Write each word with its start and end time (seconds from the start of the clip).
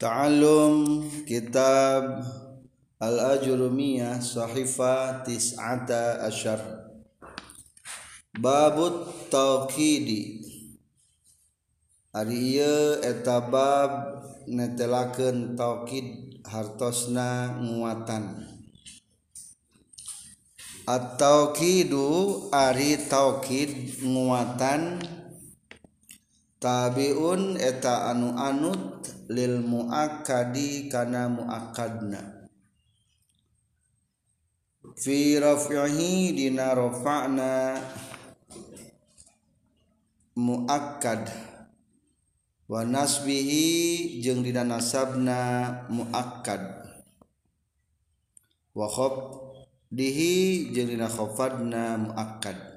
Ta'alum 0.00 1.04
kitab 1.28 2.24
Al-Ajurumiyah 2.96 4.16
Sahifa 4.16 5.20
Tis'ata 5.20 6.24
Asyar. 6.24 6.88
Babut 8.32 9.28
Tauqidi 9.28 10.40
Ari 12.16 12.56
iya 12.56 13.04
etabab 13.04 14.24
netelakeun 14.48 15.52
tauqid 15.52 16.40
hartosna 16.48 17.60
nguatan. 17.60 18.50
At-tauqidu 20.88 22.48
ari 22.48 23.04
tauqid 23.04 24.00
nguatan 24.00 25.04
tabiun 26.60 27.56
eta 27.56 28.12
anu 28.12 28.36
anut 28.36 29.08
lil 29.32 29.64
muakkadi 29.64 30.92
kana 30.92 31.32
muakkadna. 31.32 32.20
Fi 35.00 35.40
raf'ihi 35.40 36.36
dina 36.36 36.76
rafa'na 36.76 37.80
muakkad. 40.36 41.24
Wa 42.70 42.86
nasbihi 42.86 44.20
jeung 44.22 44.44
dina 44.44 44.62
nasabna 44.62 45.40
muakkad. 45.90 46.62
Wa 48.76 48.86
khafdihi 48.86 50.70
jeung 50.70 50.92
dina 50.92 51.10
khafadna 51.10 51.98
muakkad. 51.98 52.69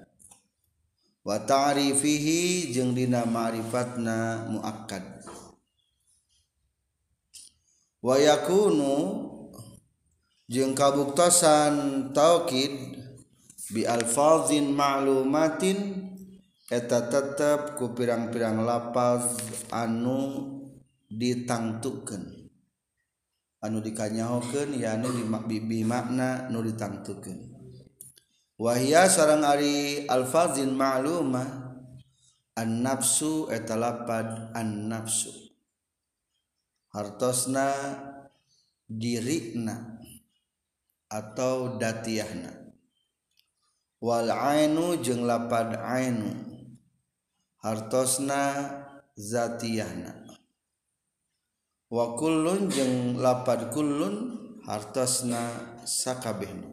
wa 1.23 1.40
ta'rifihi 1.40 2.76
jeung 2.76 2.91
dina 2.91 3.23
ma'rifatna 3.23 4.52
muakkad. 4.52 5.23
Wa 8.04 8.20
yakunu 8.20 8.96
jeung 10.52 10.76
kabuktosan 10.76 12.12
taukid 12.12 12.99
bi 13.71 13.88
alfazin 13.88 14.76
ma'lumatin 14.76 16.12
eta 16.68 17.07
tetep 17.07 17.80
ku 17.80 17.96
pirang-pirang 17.96 18.68
lapaz 18.68 19.40
anu 19.71 20.52
ditangtukeun. 21.08 22.52
Anu 23.63 23.80
dikanyahokeun 23.80 24.76
ya 24.76 24.99
anu 24.99 25.08
makna 25.87 26.52
nu 26.52 26.60
ditangtukeun. 26.60 27.52
wahia 28.59 29.09
sarang 29.09 29.46
Ari 29.46 30.09
alfazin 30.09 30.73
ma'lumah 30.73 31.77
an 32.57 32.70
nafsu 32.82 33.49
etalapad 33.54 34.54
an 34.57 34.90
nafsu 34.90 35.34
hartosna 36.93 37.74
dirikna 38.90 40.01
atau 41.09 41.77
datiahna 41.77 42.63
wal 44.04 44.27
ainu 44.27 44.99
jeung 44.99 45.24
lapad 45.24 45.79
ainu. 45.79 46.51
Hartosna 47.63 48.51
zatiyahna. 49.15 50.27
Wa 51.87 52.20
kullun 52.20 52.68
jeung 52.68 53.15
lapad 53.24 53.71
kullun 53.71 54.15
hartosna 54.68 55.48
sakabehna. 55.87 56.73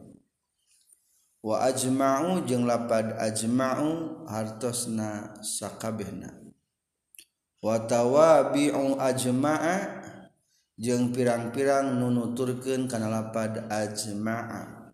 wa 1.41 1.65
ajma'u 1.65 2.45
jeung 2.45 2.69
lapad 2.69 3.17
ajma'u 3.17 4.23
hartosna 4.29 5.41
sakabehna. 5.41 6.37
Wa 7.61 7.81
tawabi'u 7.85 8.97
ajma'a 9.01 9.75
jeung 10.77 11.13
pirang-pirang 11.13 11.97
nunuturkeun 11.97 12.85
kana 12.85 13.09
lapad 13.09 13.69
ajma'a. 13.69 14.93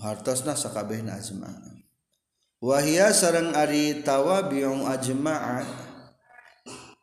Hartosna 0.00 0.56
sakabehna 0.56 1.20
ajma'a. 1.20 1.76
Wahia 2.64 3.12
sareng 3.12 3.52
ari 3.52 4.00
tawabi'u 4.00 4.88
ajma'a 4.88 5.64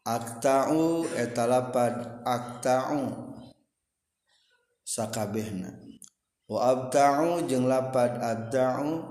akta'u 0.06 1.06
etalapad 1.18 2.26
akta'u 2.26 3.02
sakabehna. 4.86 5.85
wa 6.46 6.60
abta'u 6.72 7.46
jeung 7.50 7.66
lapad 7.66 8.22
abta'u 8.22 9.02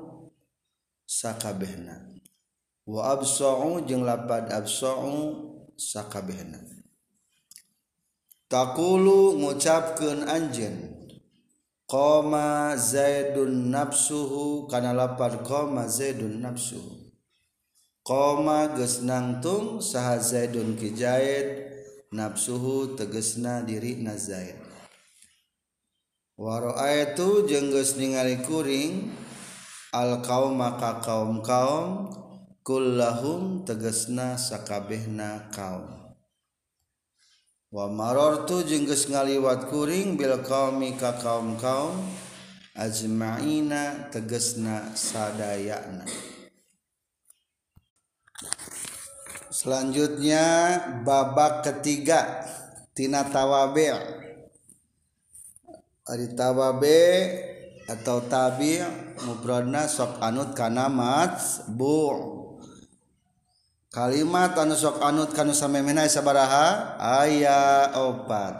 sakabehna. 1.06 2.14
Wa 2.86 3.16
absa'u 3.16 3.82
jeung 3.88 4.04
lapad 4.04 4.52
absa'u 4.52 5.12
sakabehna. 5.74 6.60
Takulu 8.46 9.40
ngucapkeun 9.40 10.28
anjeun 10.28 10.94
qoma 11.90 12.76
zaidun 12.76 13.72
nafsuhu 13.72 14.68
kana 14.70 14.92
lapad 14.92 15.42
qoma 15.42 15.88
zaidun 15.88 16.38
nafsuhu. 16.44 17.02
Qoma 18.04 18.76
geus 18.76 19.00
nangtung 19.00 19.80
saha 19.80 20.20
zaidun 20.20 20.76
kijaid 20.76 21.72
nafsuhu 22.12 22.94
tegesna 23.00 23.64
diri 23.64 23.96
na 24.04 24.14
zaid. 24.14 24.73
waro 26.34 26.74
itu 26.82 27.46
jenggus 27.46 27.94
ningali 27.94 28.42
kuring 28.42 29.14
al 29.94 30.18
kaum 30.26 30.58
maka 30.58 30.98
kaum 30.98 31.38
kaum 31.46 32.10
kullahum 32.66 33.62
tegesna 33.62 34.34
sakabehna 34.34 35.52
kaum. 35.54 35.86
Wa 37.70 37.90
marortu 37.90 38.66
jenggus 38.66 39.06
ngaliwat 39.10 39.70
kuring 39.70 40.18
bil 40.18 40.42
kaumi 40.42 40.98
ka 40.98 41.18
kaum 41.22 41.54
kaum 41.58 41.94
ajma'ina 42.74 44.10
tegesna 44.10 44.94
sadayana. 44.94 46.06
Selanjutnya 49.54 50.46
babak 51.06 51.62
ketiga 51.62 52.42
tina 52.90 53.22
tawabe' 53.22 54.23
ari 56.04 56.36
tawabe 56.36 57.00
atau 57.88 58.20
tabi 58.28 58.80
mufradna 59.24 59.88
sok 59.88 60.20
anut 60.20 60.52
kana 60.52 60.88
bu. 61.72 62.00
Kalimat 63.94 64.58
anu 64.58 64.74
sok 64.74 64.98
anut 65.00 65.30
kana 65.30 65.54
samemena 65.54 66.04
sabaraha? 66.10 66.98
Aya 66.98 67.94
opat. 67.94 68.58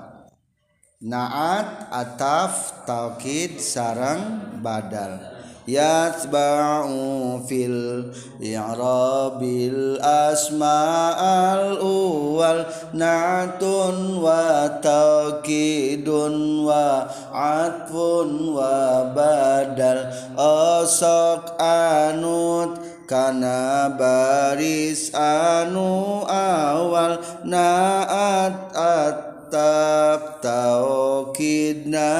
Naat 1.04 1.90
ataf 1.90 2.86
taukid 2.86 3.58
sarang 3.58 4.54
badal. 4.62 5.33
Yatba'u 5.64 7.40
fil 7.48 8.12
i'rabil 8.36 9.96
asma'al 10.00 11.80
uwal 11.80 12.68
na'tun 12.92 14.20
wa 14.20 14.68
taqidun 14.84 16.68
wa 16.68 17.08
atfun 17.32 18.52
wa 18.52 19.08
badal 19.16 20.12
osok 20.36 21.56
anut 21.56 22.76
kana 23.08 23.92
baris 23.96 25.12
anu 25.16 26.24
awal 26.28 27.20
naat 27.44 28.72
atap 28.74 30.40
taukidna 30.40 32.12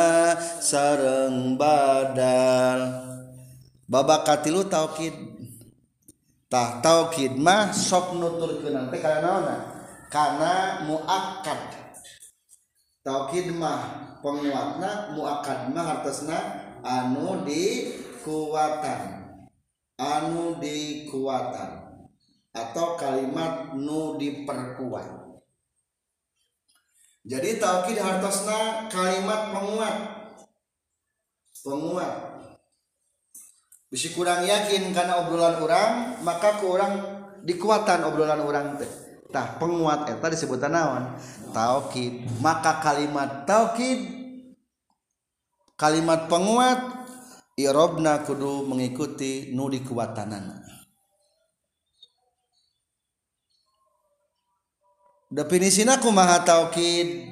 sareng 0.61 1.57
badal 1.61 3.04
babakatilu 3.95 4.67
taukid. 4.67 5.15
Tah 6.51 6.83
taukid 6.83 7.39
mah 7.39 7.71
sok 7.71 8.19
nuturkeun 8.19 8.91
teh 8.91 8.99
kana 8.99 9.23
naonna 9.23 9.57
kana 10.11 10.83
muakkad. 10.91 11.63
Taukid 13.07 13.55
mah 13.55 14.19
penguatna 14.19 15.15
muakkad 15.15 15.71
mah 15.71 15.85
hartosna 15.95 16.39
anu 16.83 17.47
di 17.47 17.95
kuatan 18.27 19.31
anu 19.95 20.59
di 20.59 21.07
kuatan 21.07 21.71
atau 22.51 22.99
kalimat 22.99 23.79
nu 23.79 24.19
diperkuat. 24.19 25.23
Jadi 27.25 27.51
taukid 27.63 27.99
hartosna 27.99 28.91
kalimat 28.91 29.55
penguat. 29.55 29.97
Penguat 31.65 32.34
bisa 33.95 34.11
kurang 34.11 34.43
yakin 34.43 34.91
karena 34.91 35.23
obrolan 35.23 35.55
orang 35.63 36.19
maka 36.27 36.59
ke 36.59 36.67
orang 36.67 36.99
dikuatan 37.47 38.03
obrolan 38.11 38.43
orang 38.43 38.75
teh. 38.75 38.91
Tah 39.31 39.55
penguat 39.55 40.11
eta 40.11 40.27
disebutan 40.35 40.75
naon? 40.75 41.15
Taukid. 41.55 42.27
Maka 42.43 42.83
kalimat 42.83 43.47
taukid 43.47 44.03
kalimat 45.79 46.27
penguat 46.27 47.07
irobna 47.55 48.27
kudu 48.27 48.67
mengikuti 48.67 49.55
nu 49.55 49.71
dikuatanana. 49.71 50.59
Definisi 55.31 55.87
aku 55.87 56.11
maha 56.11 56.43
taukid? 56.43 57.31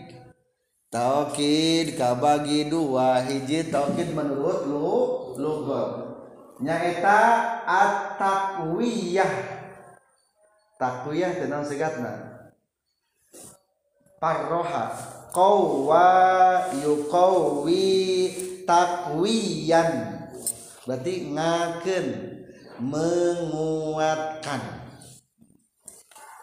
Taukid 0.95 1.99
kabagi 1.99 2.71
dua 2.71 3.19
hiji. 3.27 3.67
Taukid 3.67 4.15
menurut 4.15 4.63
lu 4.71 4.91
lugot 5.43 6.12
nyaeta 6.63 7.19
at-takwiyah 7.67 9.33
takwiyah 10.83 11.33
tenang 11.39 11.63
segatna? 11.63 12.13
Parroha. 14.19 15.19
Qawwa 15.33 16.11
yuqawwi 16.85 17.89
takwiyan 18.69 20.21
berarti 20.85 21.33
ngaken 21.33 22.07
menguatkan. 22.85 24.61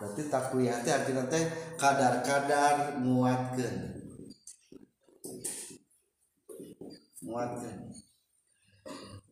Berarti 0.02 0.22
takwiyah 0.26 0.82
teh 0.82 0.90
artinya 0.96 1.30
teh 1.30 1.44
kadar-kadar 1.78 2.98
nguatkan 2.98 4.00
nguatkan 7.20 7.78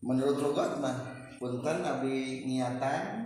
menurut 0.01 0.37
rugot 0.37 0.81
mah 0.81 0.95
punten 1.37 1.85
abdi 1.85 2.45
niatan 2.45 3.25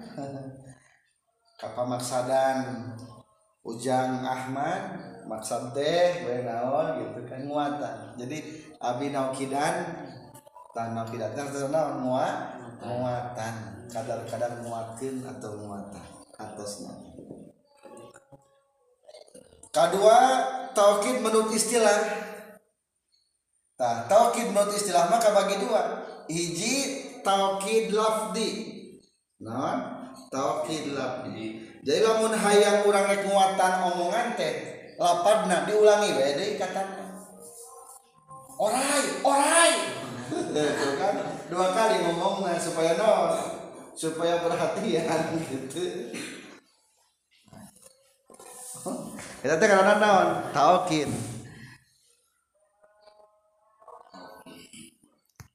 kapamaksadan 1.61 2.91
ujang 3.61 4.25
Ahmad 4.25 4.99
maksad 5.29 5.71
teh 5.71 6.25
bae 6.25 6.43
naon 6.43 6.99
gitu 6.99 7.19
kan 7.29 7.41
muatan 7.45 7.95
jadi 8.17 8.37
abdi 8.81 9.13
naukidan 9.13 9.75
tan 10.71 10.95
naukidan 10.97 11.35
teh 11.35 11.67
naon? 11.69 12.03
Muat 12.03 12.61
muatan. 12.85 13.53
Kadar-kadar 13.91 14.63
muatkeun 14.63 15.19
atau 15.27 15.67
muatan 15.67 16.05
atasnya. 16.39 16.95
Kedua 19.71 20.19
taukid 20.71 21.19
menurut 21.19 21.51
istilah 21.51 21.99
Nah, 23.81 24.05
taukid 24.05 24.53
menurut 24.53 24.77
istilah 24.77 25.09
maka 25.09 25.33
bagi 25.33 25.57
dua. 25.57 26.05
Hiji 26.29 27.01
taukid 27.25 27.89
lafdi. 27.89 28.49
Nah, 29.41 30.05
taukid 30.29 30.93
lafdi. 30.93 31.65
Jadi 31.81 31.99
lamun 32.05 32.29
hayang 32.29 32.85
urang 32.85 33.09
rek 33.09 33.25
omongan 33.25 34.37
teh, 34.37 34.53
lapadna 35.01 35.65
diulangi 35.65 36.13
we 36.13 36.29
deui 36.37 36.61
katana. 36.61 37.25
Orai, 38.61 39.05
orai. 39.25 39.73
Itu 40.29 40.89
kan 41.01 41.17
dua 41.49 41.73
kali 41.73 42.05
ngomongnya 42.05 42.61
supaya 42.61 42.93
non 43.01 43.33
supaya 43.97 44.45
perhatian 44.45 45.21
gitu. 45.49 46.13
Kita 49.41 49.57
teh 49.57 49.65
karena 49.65 49.97
naon? 49.97 50.29
Taukid. 50.53 51.09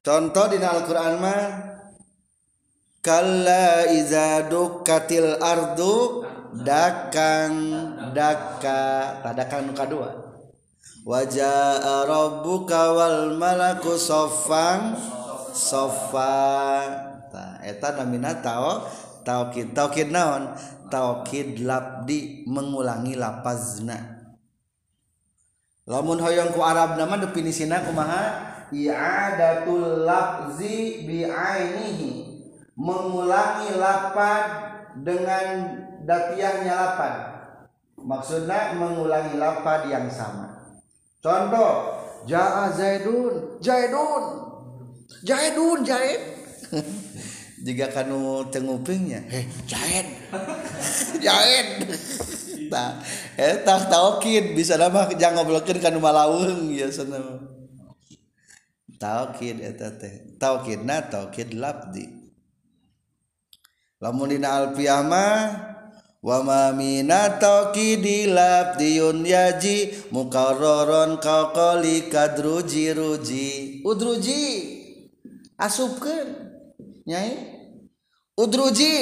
Contoh 0.07 0.47
di 0.47 0.63
Al-Quran 0.63 1.19
mah 1.19 1.43
kalla 3.03 3.91
iza 3.91 4.47
dukkatil 4.47 5.43
ardu 5.43 6.23
dakang 6.63 7.55
daka 8.15 9.19
tadakan 9.27 9.75
nuka 9.75 9.85
dua. 9.91 10.11
Wajah 11.07 12.07
rabbuka 12.07 12.95
wal 12.95 13.35
malaku 13.35 13.99
soffang 13.99 14.95
soffa 15.55 16.87
eta 17.63 17.95
namina 17.99 18.39
tau 18.39 18.87
taukid 19.27 19.75
taukid 19.75 20.15
naon? 20.15 20.55
Taukid 20.87 21.67
labdi 21.67 22.47
mengulangi 22.47 23.19
lapazna. 23.19 24.23
Lamun 25.87 26.23
hoyong 26.23 26.55
ku 26.55 26.63
Arab 26.63 26.95
nama 26.95 27.19
definisina 27.19 27.83
kumaha 27.83 28.56
i'adatul 28.73 30.07
lafzi 30.07 31.05
bi'ainihi. 31.07 32.11
Mengulangi 32.77 33.73
lapan 33.81 34.43
dengan 35.01 35.47
datiahnya 36.05 36.75
lapan 36.77 37.37
maksudnya 38.07 38.77
mengulangi 38.79 39.35
lapan 39.41 39.81
yang 39.91 40.07
sama. 40.07 40.79
Contoh 41.19 41.97
ja'a 42.31 42.71
zaidun 42.71 43.59
zaidun 43.59 44.25
zaidun 45.27 45.79
zaid 45.83 46.21
jika 47.67 47.87
kanu 47.91 48.47
tengupingnya 48.51 49.23
heh 49.31 49.47
zaid 49.67 50.07
zaid 51.23 51.69
tah 52.73 52.99
eta 53.39 53.87
taukid 53.87 54.59
bisa 54.59 54.75
nama 54.75 55.07
jangan 55.15 55.47
ngoblokeun 55.47 55.79
kanu 55.79 56.03
malaweung 56.03 56.75
ya 56.75 56.91
sana 56.91 57.23
taukid 59.01 59.61
eta 59.61 59.89
teh 60.01 60.37
taukidna 60.41 61.07
taukid 61.13 61.53
lafdi 61.55 62.05
lamun 64.01 64.29
dina 64.29 64.49
alfiyah 64.61 65.03
mah 65.09 65.41
wa 66.27 66.43
ma 66.43 66.63
mina 66.75 67.39
taukidi 67.39 68.27
lafdiyun 68.27 69.23
yaji 69.23 70.11
muqarraron 70.11 71.23
qaqali 71.23 72.11
kadruji 72.11 72.91
ruji. 72.93 73.81
Udruji 73.87 74.43
asupkeun 75.55 76.29
nyai. 77.07 77.33
Udruji 78.37 78.93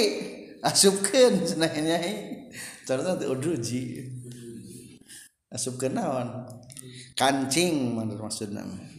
asupkeun 0.61 1.43
cenah 1.49 1.75
nyai. 1.75 2.12
Carita 2.85 3.17
udruji. 3.25 4.05
Asupkeun 5.49 5.96
naon? 5.96 6.29
Kancing 7.17 7.96
maksudna 7.96 8.62
mah. 8.69 8.94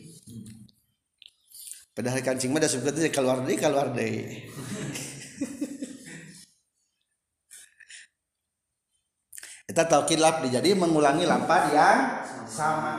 Padahal 1.95 2.19
kancing 2.19 2.51
mah 2.51 2.59
suka 2.67 2.91
tuh 2.91 3.07
keluar 3.07 3.41
deh 3.47 3.55
keluar 3.55 3.95
deh. 3.95 4.43
Kita 9.65 9.81
taukid 9.89 10.21
lafdi 10.21 10.53
jadi 10.53 10.77
mengulangi 10.77 11.25
lapad 11.25 11.73
yang 11.73 12.21
sama. 12.45 12.93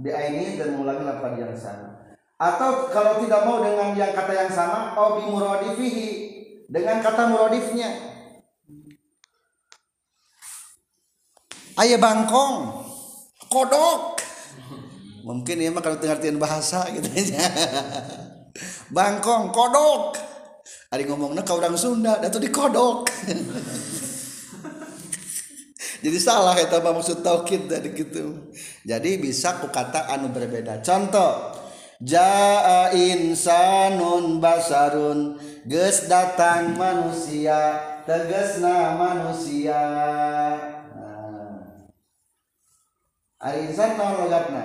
Di 0.00 0.10
ini 0.10 0.58
dan 0.58 0.74
mengulangi 0.74 1.06
lapad 1.06 1.38
yang 1.38 1.54
sama. 1.54 2.18
Atau 2.40 2.90
kalau 2.90 3.22
tidak 3.22 3.46
mau 3.46 3.62
dengan 3.62 3.94
yang 3.94 4.10
kata 4.16 4.32
yang 4.32 4.50
sama 4.50 4.96
oh 4.98 5.20
bimuradifihi 5.22 6.08
dengan 6.72 7.04
kata 7.04 7.28
muradifnya 7.28 7.90
ayah 11.78 11.98
bangkong 12.00 12.84
kodok. 13.48 14.20
Mungkin 15.20 15.56
ya 15.62 15.70
mah 15.70 15.84
kalau 15.84 16.00
pengertian 16.00 16.40
bahasa 16.40 16.88
gitu. 16.90 17.06
ya 17.12 17.44
bangkong 18.90 19.54
kodok. 19.54 20.18
Ada 20.90 21.02
ngomongnya 21.06 21.46
kau 21.46 21.58
orang 21.58 21.78
Sunda 21.78 22.18
itu 22.22 22.38
di 22.42 22.50
kodok. 22.50 23.06
Jadi 26.00 26.16
salah 26.16 26.56
ya 26.56 26.64
tambah 26.64 26.96
maksud 26.96 27.20
taukid 27.20 27.68
dari 27.68 27.92
gitu 27.92 28.48
jadi 28.88 29.20
bisa 29.20 29.60
ku 29.60 29.68
kata 29.68 30.08
anu 30.08 30.32
berbeda. 30.32 30.80
Contoh 30.80 31.52
jaa 32.00 32.88
insanun 32.96 34.40
basarun 34.40 35.36
ges 35.68 36.08
datang 36.08 36.72
manusia 36.72 37.76
tegesna 38.08 38.96
manusia. 38.96 39.82
Nah. 40.96 41.92
Ari 43.44 43.68
insan 43.68 44.00
logatna 44.00 44.64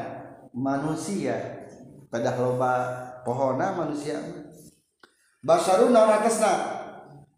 manusia 0.55 1.67
pada 2.07 2.31
loba 2.39 3.04
pohona 3.25 3.73
manusia 3.73 4.21
basarun 5.41 5.89
naon 5.89 6.13
atasna 6.13 6.53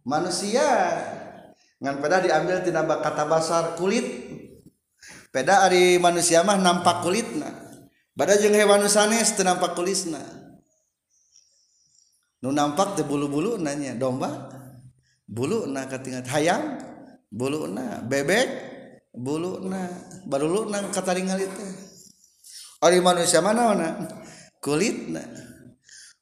manusia 0.03 0.67
ngan 1.79 2.01
peda 2.01 2.21
diambil 2.21 2.61
tina 2.65 2.83
kata 2.83 3.23
basar 3.25 3.77
kulit. 3.77 4.27
Peda 5.27 5.67
ari 5.67 6.01
manusia 6.01 6.41
mah 6.41 6.57
nampak 6.57 7.05
kulitna. 7.05 7.51
Pada 8.17 8.33
jeung 8.39 8.57
hewan 8.57 8.81
sanes 8.89 9.37
teu 9.37 9.45
nampak 9.45 9.77
kulisna. 9.77 10.17
Nu 12.41 12.49
nampak 12.49 12.97
teh 12.97 13.05
bulu-bulu 13.05 13.61
nanya 13.61 13.93
domba. 13.93 14.49
Bulu 15.27 15.67
na 15.67 15.85
katingat 15.85 16.25
hayam 16.31 16.79
bulu 17.27 17.67
na 17.67 17.99
bebek 17.99 18.47
bulu 19.11 19.59
na 19.67 19.91
baru 20.23 20.47
lu 20.47 20.61
nang 20.71 20.87
kataringal 20.95 21.35
itu 21.35 21.67
Ari 22.79 23.03
manusia 23.03 23.43
mana 23.43 23.75
mana 23.75 23.87
kulit 24.63 25.11
na 25.11 25.19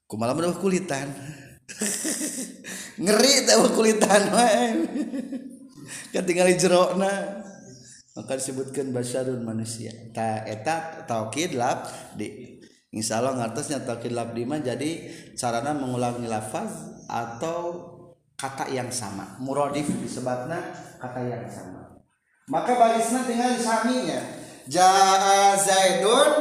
kumaha 0.06 0.38
menurut 0.38 0.58
kulitan. 0.62 1.10
Ngeri 2.96 3.50
tahu 3.50 3.64
kulitan 3.74 4.22
kan 6.14 6.24
tinggal 6.24 6.48
jerokna 6.56 7.12
maka 8.16 8.40
disebutkan 8.40 8.96
basyarun 8.96 9.44
manusia. 9.44 9.92
Ta 10.16 10.48
eta 10.48 11.04
taukid 11.04 11.58
lab 11.60 11.84
di 12.16 12.56
insya 12.96 13.20
Allah 13.20 13.36
ngartosnya 13.44 13.84
taukid 13.84 14.16
lab 14.16 14.32
di 14.32 14.48
mah 14.48 14.64
jadi 14.64 15.12
carana 15.36 15.76
mengulangi 15.76 16.30
lafaz 16.32 17.04
atau 17.12 17.92
kata 18.40 18.72
yang 18.72 18.88
sama. 18.88 19.36
Muradif 19.44 19.92
disebutnya 20.00 20.64
kata 21.02 21.22
yang 21.28 21.44
sama. 21.52 22.00
Maka 22.48 22.78
barisna 22.80 23.28
tinggal 23.28 23.60
saminya. 23.60 24.22
Jaa 24.70 25.60
zaidun? 25.60 26.32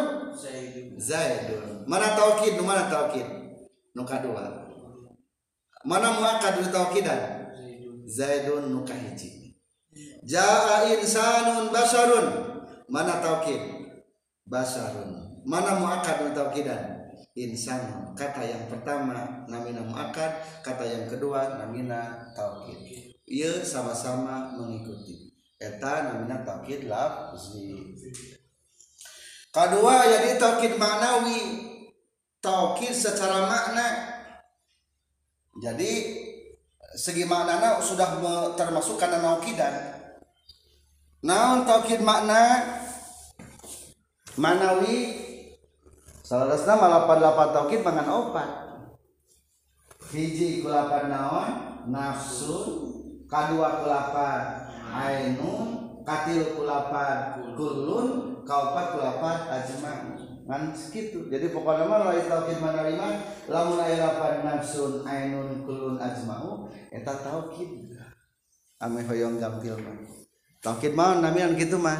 Zaidun. 0.94 1.84
Mana 1.90 2.14
taukid 2.14 2.54
mana 2.62 2.86
taukid 2.86 3.43
nu 3.94 4.02
kadua 4.02 4.66
mana 5.86 6.08
muakkad 6.18 6.58
nu 6.60 6.66
taukidan 6.68 7.50
zaidun 8.04 8.68
nu 8.74 8.82
kahiji 8.82 9.44
jaa 10.24 10.88
insanun 10.88 11.70
basarun. 11.70 12.28
Mana 12.88 13.20
taukid 13.20 13.60
basarun. 14.48 15.44
Mana 15.44 15.80
muakkad 15.80 16.24
nu 16.24 16.30
taukidan 16.32 17.12
insan. 17.36 18.12
Kata 18.16 18.42
yang 18.44 18.66
pertama 18.72 19.44
namina 19.48 19.84
muakkad. 19.84 20.40
Kata 20.64 20.84
yang 20.84 21.04
kedua 21.08 21.60
namina 21.60 22.32
taukid 22.32 23.12
ieu 23.28 23.60
sama-sama 23.64 24.52
mengikuti. 24.56 25.36
Eta 25.60 26.12
namina 26.12 26.44
taukid 26.44 26.88
lafzi. 26.88 27.94
Kedua 29.54 29.94
jadi 30.10 30.34
taukid 30.40 30.76
maknawi 30.80 31.72
taukid 32.44 32.92
secara 32.92 33.48
makna. 33.48 33.88
Jadi 35.56 35.92
segi 36.92 37.24
maknana 37.24 37.80
sudah 37.80 38.20
termasuk 38.52 39.00
karena 39.00 39.24
naukidan 39.24 39.72
naon 41.24 41.64
taukid 41.64 42.04
makna? 42.04 42.60
Manawi 44.34 45.14
salarasna 46.26 46.74
malapan 46.76 47.18
lapan 47.22 47.48
taukid 47.54 47.80
mangan 47.80 48.08
opat. 48.12 48.50
Hiji 50.12 50.60
kulapan 50.60 51.08
naon? 51.08 51.50
Nafsu 51.88 52.60
kadua 53.30 53.80
kulapan 53.80 54.68
ainun. 54.92 55.68
Katil 56.04 56.58
kulapan 56.58 57.40
kulun. 57.56 58.36
Kaupat 58.44 58.98
kulapan 58.98 59.38
ajma 59.48 60.13
ngan 60.44 60.76
segitu 60.76 61.24
jadi 61.32 61.48
pokoknya 61.48 61.88
mah 61.88 62.12
lain 62.12 62.28
tauhid 62.28 62.60
mana 62.60 62.84
lima 62.84 63.16
lamun 63.48 63.80
aya 63.80 63.96
lapan 63.96 64.44
nafsun 64.44 65.00
ainun 65.08 65.64
kulun 65.64 65.96
ajma'u 65.96 66.68
eta 66.92 67.16
tauhid. 67.24 67.96
Ame 68.76 69.00
hoyong 69.08 69.40
gampil 69.40 69.80
mah. 69.80 69.96
Tauhid 70.60 70.92
mah 70.92 71.16
namian 71.16 71.56
kitu 71.56 71.80
mah. 71.80 71.96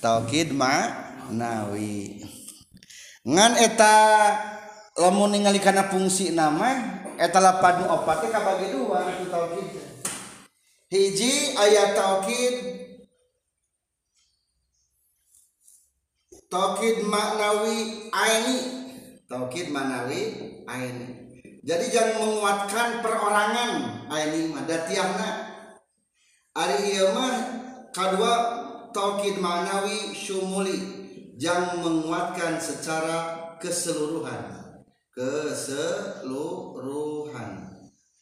Tauhid 0.00 0.56
mah 0.56 1.12
nawi 1.28 2.24
ngan 3.22 3.54
eta 3.54 3.94
lamun 4.98 5.30
ningali 5.36 5.62
kana 5.62 5.86
fungsi 5.86 6.34
nama 6.34 6.98
eta 7.20 7.38
lapan 7.38 7.84
nu 7.84 7.92
opat 7.92 8.26
teh 8.26 8.30
kabagi 8.32 8.72
dua 8.74 9.04
itu 9.14 9.30
tauhid. 9.30 9.68
Hiji 10.88 11.54
aya 11.60 11.92
tauhid 11.92 12.81
taukid 16.52 17.08
maknawi 17.08 18.12
aini. 18.12 18.84
Taukid 19.24 19.72
maknawi 19.72 20.20
aini. 20.68 21.32
Jadi 21.64 21.88
jangan 21.88 22.20
menguatkan 22.20 23.00
perorangan 23.00 24.04
aini 24.12 24.52
mah 24.52 24.68
datiahna. 24.68 25.48
Ari 26.52 26.92
ieu 26.92 27.16
mah 27.16 27.32
kadua 27.96 28.60
maknawi 29.40 30.12
syumuli. 30.12 31.00
Yang 31.40 31.80
menguatkan 31.80 32.60
secara 32.60 33.56
keseluruhan. 33.56 34.52
Keseluruhan. 35.16 36.22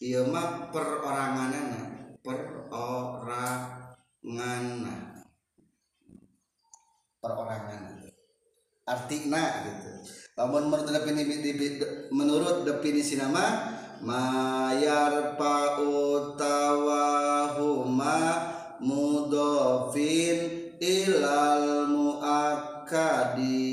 Ieu 0.00 0.24
mah 0.30 0.70
peroranganana 0.72 2.14
perorangan 2.24 3.90
perorangan 7.20 8.09
artinya 8.86 9.66
gitu. 9.66 9.90
Lamun 10.38 10.70
menurut 10.72 10.88
definisi 10.88 11.76
menurut 12.08 12.64
definisi 12.64 13.20
nama 13.20 13.76
mayar 14.00 15.36
pautawahuma 15.36 18.16
mudofin 18.80 20.72
ilal 20.80 21.92
muakkadi. 21.92 23.68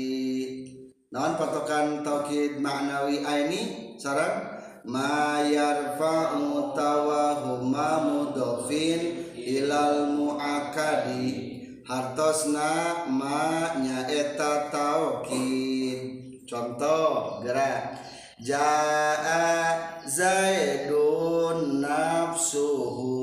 Naon 1.08 1.40
patokan 1.40 2.04
taukid 2.04 2.60
maknawi 2.60 3.24
aini 3.24 3.96
sarang 3.96 4.60
ma 4.84 5.40
yarfa'u 5.40 6.76
tawahuma 6.76 8.04
mudofin 8.04 9.24
ilal 9.40 10.12
muakadi 10.12 11.47
hartosna 11.88 13.08
manyaeta 13.08 14.68
tauqid 14.68 16.00
contoh 16.44 17.40
gerak. 17.40 17.96
Jaa 18.38 20.04
zaidun 20.06 21.80
nafsuhu. 21.82 23.16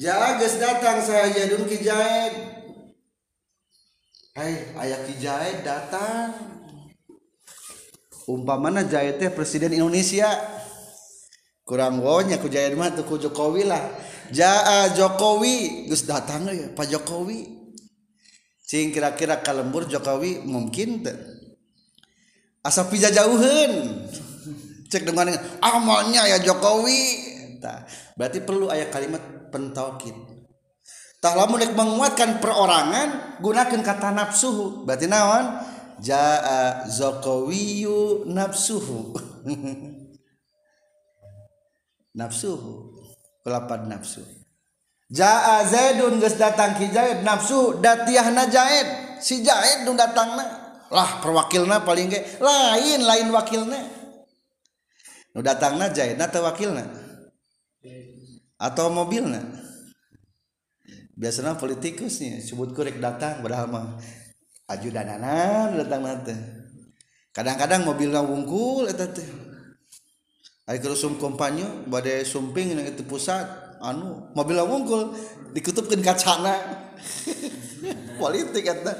Jaa 0.00 0.40
geus 0.40 0.56
datang 0.58 0.98
saya 1.04 1.30
zaidun 1.30 1.68
ki 1.68 1.78
zaid 1.78 2.34
hai 4.34 4.74
aya 4.80 4.96
ki 5.04 5.14
zaid 5.20 5.62
datang. 5.62 6.34
Umpamana 8.26 8.82
zaid 8.88 9.20
teh 9.20 9.30
presiden 9.30 9.76
Indonesia. 9.76 10.26
Kurang 11.62 12.02
wonya 12.02 12.42
ku 12.42 12.50
zaid 12.50 12.74
mah 12.74 12.90
teu 12.90 13.06
ku 13.06 13.20
Jokowi 13.22 13.68
lah. 13.68 13.86
Jaa 14.32 14.90
Jokowi. 14.96 15.86
Geus 15.86 16.08
datang 16.08 16.48
ya 16.48 16.72
Pak 16.72 16.88
Jokowi. 16.88 17.46
Cing 18.64 18.90
kira-kira 18.90 19.44
kalembur 19.44 19.84
Jokowi 19.84 20.42
mungkin 20.48 21.04
teh. 21.04 21.16
Asa 22.64 22.88
pija 22.88 23.12
jauheun 23.12 24.06
cek 24.90 25.04
dengan 25.04 25.28
amalnya 25.60 26.24
ya 26.26 26.40
Jokowi. 26.40 27.30
Tah 27.60 27.84
berarti 28.18 28.42
perlu 28.42 28.72
aya 28.72 28.90
kalimat 28.90 29.22
pentaukid 29.52 30.32
tah 31.22 31.38
lamun 31.38 31.62
menguatkan 31.62 32.42
perorangan 32.42 33.38
gunakan 33.38 33.80
kata 33.86 34.10
nafsuhu. 34.10 34.82
Berarti 34.82 35.06
naon? 35.06 35.62
Jaa 36.02 36.90
zokowiyu 36.90 38.26
nafsuhu. 38.26 39.14
Nafsuhu 42.12 43.01
kelapan 43.42 43.90
nafsu. 43.90 44.22
Jaa 45.12 45.60
zaidun 45.68 46.22
geus 46.22 46.40
datang 46.40 46.72
ki 46.80 46.88
zaid 46.88 47.20
nafsu 47.20 47.76
datiahna 47.84 48.48
zaid 48.48 48.88
si 49.20 49.44
zaid 49.44 49.84
nu 49.84 49.92
datangna 49.92 50.72
lah 50.88 51.20
perwakilna 51.20 51.84
paling 51.84 52.08
ge 52.08 52.40
lain 52.40 53.04
lain 53.04 53.28
wakilna. 53.28 53.80
Nu 55.36 55.44
datangna 55.44 55.92
zaidna 55.92 56.32
teu 56.32 56.40
wakilna? 56.40 56.84
Atau 58.56 58.88
mobilna? 58.88 59.42
Biasanya 61.12 61.60
politikusnya 61.60 62.40
sebut 62.40 62.72
kurek 62.72 62.96
datang 62.96 63.44
padahal 63.44 63.68
mah 63.68 64.00
ajudanana 64.72 65.68
datang 65.76 66.02
nanti 66.08 66.32
kadang-kadang 67.36 67.84
mobilnya 67.84 68.24
wungkul 68.24 68.88
eta 68.88 69.12
teh. 69.12 69.51
sum 70.94 71.18
kompanyo 71.18 71.90
badai 71.90 72.22
sumping 72.22 72.78
itu 72.78 73.02
pusat 73.02 73.44
anu 73.82 74.30
mobil 74.30 74.62
wungkul 74.62 75.10
dikutupkan 75.50 75.98
kacana. 76.00 76.54
Politik 78.22 78.62
eta 78.62 78.94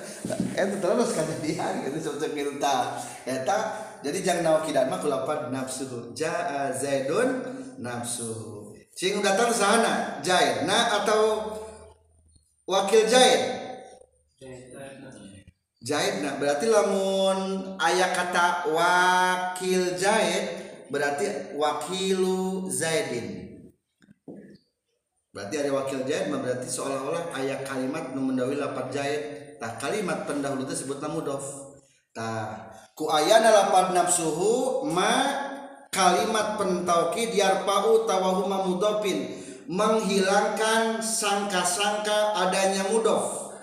eta 0.58 0.74
eh, 0.74 0.78
terus 0.82 1.14
kejadian 1.14 1.86
gitu 1.86 2.10
sebetulnya 2.10 2.34
gitu 2.34 2.52
ta. 2.58 2.98
Eta 3.22 3.58
jadi 4.02 4.18
jangan 4.18 4.42
nau 4.42 4.58
kidan 4.66 4.90
mah 4.90 4.98
kulapan 4.98 5.54
nafsu. 5.54 6.10
Jaa 6.18 6.74
zaidun 6.74 7.46
nafsu. 7.78 8.58
Cing 8.98 9.22
datang 9.22 9.54
sana 9.54 10.18
jaid 10.18 10.66
na 10.66 10.98
atau 11.00 11.54
wakil 12.66 13.06
jaid 13.06 13.62
Jaid 15.82 16.22
nah 16.22 16.38
berarti 16.38 16.70
lamun 16.70 17.74
ayat 17.74 18.14
kata 18.14 18.70
wakil 18.70 19.98
jaid 19.98 20.61
berarti 20.92 21.56
wakilu 21.56 22.68
Zaidin. 22.68 23.48
Berarti 25.32 25.64
ada 25.64 25.72
wakil 25.72 26.04
Zaid 26.04 26.28
berarti 26.28 26.68
seolah-olah 26.68 27.32
ayat 27.32 27.64
kalimat 27.64 28.12
nu 28.12 28.28
mendawi 28.28 28.60
lapat 28.60 28.92
Zaid. 28.92 29.22
Tah 29.56 29.80
kalimat 29.80 30.28
pendahulu 30.28 30.68
itu 30.68 30.84
sebut 30.84 31.00
mudof 31.08 31.72
tah 32.12 32.68
ku 32.92 33.08
ayana 33.08 33.48
lapat 33.48 33.96
nafsuhu 33.96 34.84
ma 34.92 35.40
kalimat 35.88 36.60
pentaukid 36.60 37.32
yarpa'u 37.32 38.04
tawahuma 38.04 38.68
mudofin. 38.68 39.40
Menghilangkan 39.72 41.00
sangka-sangka 41.00 42.36
adanya 42.36 42.92
mudof. 42.92 43.56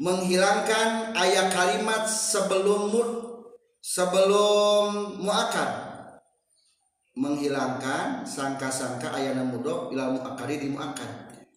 Menghilangkan 0.00 1.12
ayat 1.12 1.52
kalimat 1.52 2.08
sebelum 2.08 2.88
mud 2.88 3.08
sebelum 3.84 5.20
muakad 5.20 5.91
menghilangkan 7.12 8.24
sangka-sangka 8.24 9.12
ayat 9.12 9.36
mudok 9.44 9.92
ilal 9.92 10.16
muakadi 10.16 10.64
di 10.64 10.68
muakad 10.72 11.10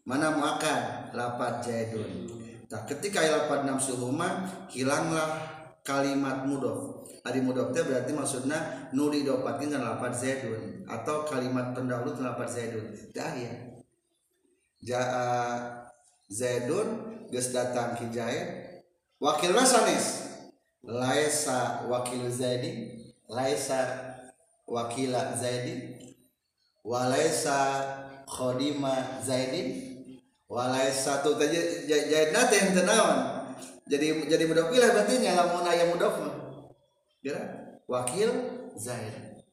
mana 0.03 0.35
muakad 0.35 1.11
lapat 1.15 1.63
zaidun 1.63 2.27
tak 2.67 2.91
ketika 2.91 3.23
lapat 3.23 3.63
nafsuhuma 3.63 4.49
hilanglah 4.67 5.39
kalimat 5.85 6.43
mudof 6.43 6.95
Ari 7.25 7.41
mudof 7.41 7.73
teh 7.73 7.81
berarti 7.81 8.13
maksudnya 8.13 8.85
nuri 8.93 9.25
dapatkeun 9.25 9.73
kana 9.73 9.97
lapat 9.97 10.13
zaidun 10.13 10.85
atau 10.85 11.25
kalimat 11.25 11.73
pendahulu 11.73 12.13
kana 12.13 12.37
lapat 12.37 12.45
zaidun. 12.53 12.85
Teu 13.09 13.25
aya 13.25 13.81
jaa 14.85 15.57
zaidun 16.29 17.17
geus 17.33 17.49
datang 17.49 17.97
ki 17.97 18.13
zaid 18.13 18.45
wakilna 19.17 19.65
laisa 20.85 21.89
wakil 21.89 22.29
zaidin 22.29 22.93
laisa 23.25 24.13
wakila 24.67 25.37
zaidin 25.37 25.97
walaisa 26.83 27.57
khodima 28.25 29.21
zaidin 29.21 29.67
walaisa 30.49 31.21
tu 31.25 31.37
zaidna 31.37 32.41
teh 32.49 32.59
henteu 32.59 32.85
naon 32.85 33.17
jadi 33.85 34.25
jadi 34.25 34.43
mudhof 34.49 34.73
ilah 34.73 34.89
berarti 34.97 35.21
nya 35.21 35.37
lamun 35.37 35.65
aya 35.69 35.85
mudhof 35.93 36.17
ya 37.21 37.37
wakil 37.85 38.29
zaid. 38.73 39.45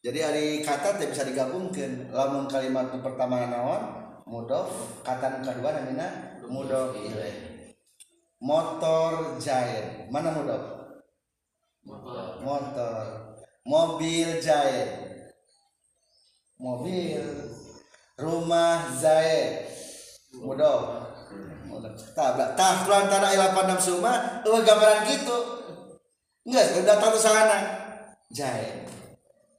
Jadi 0.00 0.18
hari 0.20 0.46
kata 0.64 0.96
teh 0.96 1.08
bisa 1.08 1.24
digabungkan. 1.24 2.08
Lamun 2.12 2.48
kalimat 2.48 2.92
pertama 3.00 3.48
naon? 3.48 3.82
Mudhof 4.28 5.00
kata 5.04 5.40
kedua 5.40 5.72
namina 5.72 6.36
mudhof 6.44 6.94
ilaih 7.00 7.72
motor 8.40 9.36
jair 9.40 10.08
mana 10.12 10.36
mudhof 10.36 10.64
motor. 11.84 12.44
Motor 12.44 13.04
mobil 13.64 14.40
jair 14.40 14.88
mobil. 16.60 17.24
Rumah 18.20 19.00
zaid 19.00 19.64
mudah 20.36 21.08
tak 22.12 22.36
tak 22.52 22.84
antara 22.84 23.32
ilapan 23.32 23.72
enam 23.72 23.80
suma 23.80 24.44
oh 24.44 24.60
gambaran 24.60 25.08
gitu? 25.08 25.38
Enggak 26.44 26.76
sudah 26.76 26.96
tahu 27.00 27.16
sana. 27.16 27.58
Jaid 28.28 28.84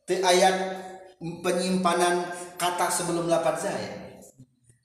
ti 0.06 0.22
ayat 0.22 0.78
penyimpanan 1.20 2.30
kata 2.62 2.88
sebelum 2.94 3.26
lapan 3.26 3.56
zaid 3.58 3.94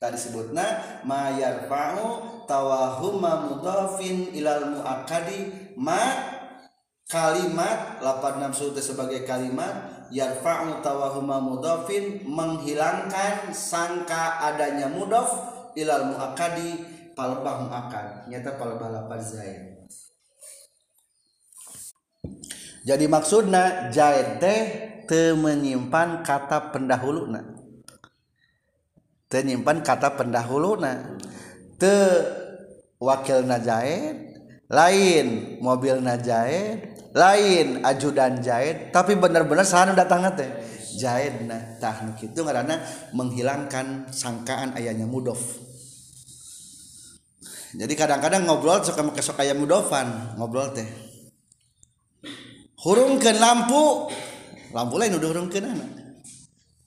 tadi 0.00 0.16
sebutna 0.16 0.64
ma 1.04 1.32
yarfa'u 1.36 2.44
tawahuma 2.48 3.48
mudhafin 3.48 4.32
ilal 4.32 4.76
muakkadi 4.76 5.72
ma 5.76 6.00
kalimat 7.06 8.02
lapan 8.02 8.50
nafsu 8.50 8.74
sebagai 8.76 9.22
kalimat 9.22 10.06
yarfa'u 10.10 10.82
tawahuma 10.82 11.38
mudhafin 11.38 12.26
menghilangkan 12.26 13.54
sangka 13.54 14.42
adanya 14.42 14.90
mudhaf 14.90 15.30
ilal 15.78 16.10
muakkadi 16.10 16.82
palbah 17.14 17.64
muakkad. 17.66 18.26
Nyata 18.28 18.58
palbah 18.58 18.90
lapan 18.90 19.20
zaid 19.22 19.76
jadi 22.86 23.10
maksudna 23.10 23.90
zaid 23.90 24.38
teh 24.38 24.62
te 25.10 25.34
menyimpan 25.34 26.22
kata 26.22 26.70
pendahuluna. 26.70 27.42
Te 29.26 29.42
nyimpan 29.42 29.82
kata 29.82 30.14
pendahuluna. 30.14 31.18
Te 31.82 31.94
wakil 33.02 33.42
najaid 33.42 34.25
lain 34.66 35.58
mobil 35.62 36.02
najaid 36.02 37.10
lain 37.14 37.86
ajudan 37.86 38.42
jahit 38.42 38.90
tapi 38.90 39.14
benar-benar 39.14 39.64
sana 39.64 39.94
datang 39.94 40.26
teh. 40.34 40.48
Jahit 40.96 41.44
nah 41.44 41.60
tah 41.76 42.08
itu 42.16 42.40
karena 42.40 42.80
menghilangkan 43.12 44.08
sangkaan 44.08 44.72
ayahnya 44.80 45.04
mudof 45.04 45.66
jadi 47.76 47.92
kadang-kadang 47.92 48.48
ngobrol 48.48 48.80
suka 48.80 49.04
make 49.04 49.20
sok 49.20 49.42
ayam 49.44 49.60
mudofan 49.60 50.38
ngobrol 50.40 50.72
teh. 50.72 50.88
Hurungkan 52.80 53.36
lampu. 53.36 54.08
Lampu 54.72 54.94
lain 55.00 55.16
udah 55.16 55.28
hurungkan 55.32 55.62
anak 55.72 55.90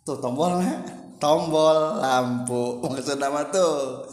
tuh 0.08 0.18
tombolnya 0.18 0.82
tombol 1.22 2.02
lampu. 2.02 2.80
Maksud 2.89 3.22
nama 3.22 3.46
tuh. 3.54 4.08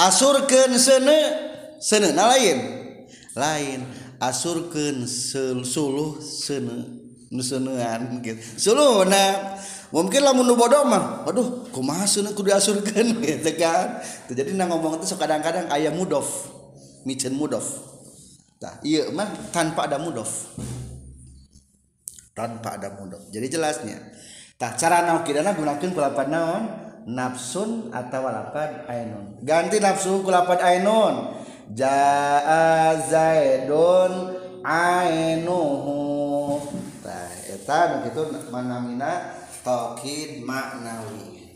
Asurkan 0.00 0.78
sene 0.78 1.18
sene 1.82 2.14
nah 2.14 2.30
lain 2.32 2.77
lain 3.38 3.86
asurkan 4.18 5.06
suluh 5.62 6.18
sene 6.18 7.06
nusenean 7.30 8.18
gitu. 8.20 8.40
Suluh 8.58 9.06
nah 9.06 9.56
mungkin 9.94 10.20
lah 10.20 10.34
menu 10.34 10.58
bodoh 10.58 10.84
mah 10.84 11.24
aduh 11.24 11.70
kumaha 11.70 12.04
sene 12.04 12.34
kudu 12.34 12.50
asurkan 12.50 13.16
gitu 13.24 13.50
kan. 13.54 14.02
Jadi 14.26 14.58
nang 14.58 14.74
ngomong 14.74 14.98
itu 14.98 15.14
kadang-kadang 15.14 15.70
ayam 15.70 15.94
mudof 15.94 16.50
micen 17.06 17.38
mudof. 17.38 17.78
Nah 18.58 18.82
iya 18.82 19.06
mah 19.14 19.30
tanpa 19.54 19.86
ada 19.86 20.02
mudof. 20.02 20.58
Tanpa 22.34 22.74
ada 22.74 22.90
mudof. 22.98 23.22
Jadi 23.30 23.46
jelasnya 23.46 23.98
tah 24.58 24.74
cara 24.74 25.06
naukidana 25.06 25.54
gunakan 25.54 25.90
kulapan 25.94 26.28
naon? 26.28 26.64
Nafsun 27.08 27.88
atau 27.88 28.20
walapan 28.20 28.84
ainun. 28.84 29.40
Ganti 29.40 29.80
nafsu 29.80 30.20
kulapan 30.20 30.60
ainun 30.60 31.14
jaa 31.74 32.96
zaidun 33.08 34.12
ainuhu. 34.64 35.98
Tah 37.04 37.32
eta 37.48 37.78
nu 37.88 37.96
kitu 38.08 38.22
manamina 38.52 39.36
taukid 39.64 40.44
maknawi 40.44 41.52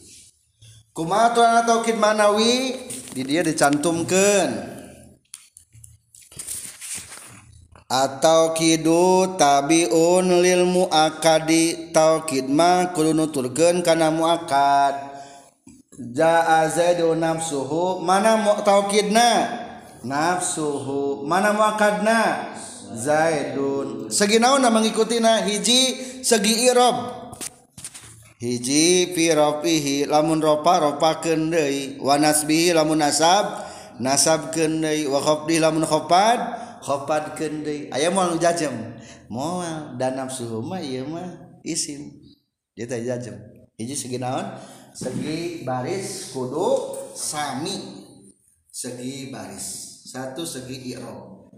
kumaha 0.93 1.33
tuana 1.33 1.61
taukid 1.65 1.97
maknawi 1.97 2.77
di 3.17 3.23
dia 3.25 3.41
dicantumkeun. 3.41 4.73
Atau 7.93 8.57
kidu 8.57 9.37
tabiun 9.37 10.41
lil 10.41 10.65
muakadi 10.65 11.93
taukid 11.93 12.49
ma 12.49 12.89
kudu 12.89 13.13
nuturkeun 13.13 13.85
kana 13.85 14.09
muakad 14.09 14.97
jaa 16.01 16.73
zaidun 16.73 17.21
nafsuhu 17.21 18.01
mana 18.01 18.41
mu 18.41 18.57
taukidna 18.65 19.29
nafsuhu 20.05 21.27
mana 21.27 21.55
muakadna 21.55 22.53
zaidun. 22.95 24.11
Segi 24.11 24.39
naon 24.39 24.63
mengikuti 24.69 25.21
na 25.23 25.43
hiji 25.47 26.23
segi 26.23 26.69
irob. 26.69 27.23
Hiji 28.43 29.15
fi 29.15 29.31
rofihi 29.31 30.11
lamun 30.11 30.43
ropa 30.43 30.83
ropa 30.83 31.23
kendei 31.23 31.99
wa 32.03 32.19
nasbihi 32.19 32.75
lamun 32.75 32.99
nasab. 32.99 33.71
Nasab 34.03 34.51
kendei 34.51 35.07
wa 35.07 35.21
khofdi 35.21 35.61
lamun 35.63 35.87
khofad 35.87 36.41
khofad 36.83 37.39
kendei 37.39 37.87
aya 37.93 38.11
moal 38.11 38.35
jajem 38.41 38.99
moal 39.31 39.95
dan 40.01 40.19
nafsuhu 40.19 40.65
mah 40.65 40.83
ieu 40.83 41.07
mah 41.07 41.61
isim. 41.63 42.11
Dia 42.75 42.89
teh 42.89 43.05
jajem 43.05 43.37
hiji 43.79 43.95
segi 43.95 44.19
naon? 44.19 44.49
Segi 44.97 45.63
baris 45.63 46.33
kudu 46.35 46.99
sami. 47.15 47.79
Segi 48.73 49.29
baris. 49.29 49.92
Satu 50.13 50.45
segi 50.45 50.93
i'rab. 50.93 51.49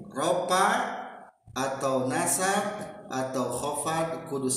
Ropa 0.00 0.68
atau 1.52 2.08
nasab 2.08 2.80
atau 3.12 3.52
khofad 3.52 4.24
kudu 4.32 4.48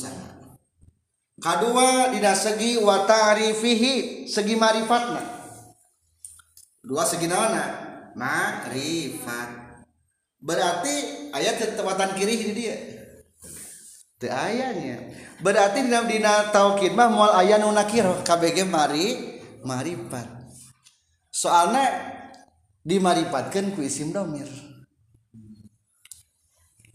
kedua 1.43 2.13
dina 2.15 2.32
segi 2.32 2.79
wa 2.79 3.03
ta'rifihi 3.03 4.23
segi 4.32 4.56
marifatna. 4.56 5.19
Dua 6.79 7.03
segi 7.03 7.27
naona? 7.27 7.91
Marifat. 8.15 9.49
Berarti 10.39 10.95
ayat 11.36 11.60
ketepatan 11.60 12.15
kiri 12.15 12.47
ini 12.47 12.53
dia. 12.56 12.77
Teu 14.21 14.32
ayanya 14.32 15.12
berarti 15.43 15.84
dina 15.84 16.08
dina 16.08 16.47
taukid 16.56 16.95
mah 16.95 17.12
moal 17.12 17.36
aya 17.36 17.60
nu 17.60 17.75
nakir 17.75 18.08
KBG 18.23 18.63
mari 18.63 19.36
marifat. 19.67 20.32
Soalnya 21.34 22.12
dimaripatkan 22.83 23.71
ku 23.71 23.81
isim 23.83 24.11
domir. 24.11 24.47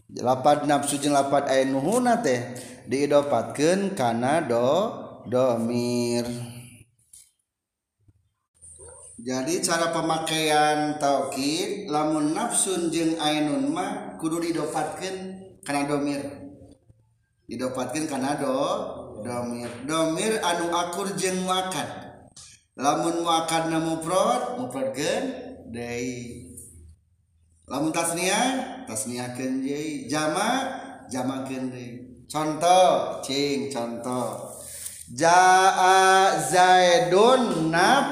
Lapat 0.09 0.65
nafsu 0.65 0.97
jeung 0.97 1.13
lapat 1.13 1.49
aya 1.49 1.69
nuhuna 1.69 2.21
teh 2.21 2.57
diidopatkeun 2.89 3.93
kana 3.93 4.41
do 4.41 4.69
domir. 5.29 6.25
Jadi 9.19 9.61
cara 9.61 9.91
pemakaian 9.91 10.95
taukid 10.97 11.91
lamun 11.91 12.33
nafsun 12.33 12.89
jeung 12.89 13.19
ainun 13.21 13.69
mah 13.69 14.17
kudu 14.17 14.41
didopatkeun 14.41 15.15
kana 15.61 15.85
domir. 15.85 16.25
Didopatkeun 17.45 18.09
kana 18.09 18.33
do 18.39 18.57
domir. 19.21 19.69
Domir 19.85 20.41
anu 20.41 20.73
akur 20.73 21.13
jeung 21.13 21.45
muakad 21.45 21.85
lamun 22.79 23.21
muakad 23.21 23.69
na 23.69 23.77
muprod 23.77 24.57
muprod 24.57 24.95
Dei. 25.69 26.49
Lamun 27.69 27.93
tasniah 27.93 28.81
tasniah 28.89 29.37
kenjei 29.37 30.09
jama 30.09 30.65
jama 31.05 31.45
kenjei 31.45 32.25
contoh 32.25 33.21
cing 33.21 33.69
contoh. 33.69 34.49
Jaa 35.13 36.41
zaidun 36.41 37.69
naf 37.69 38.05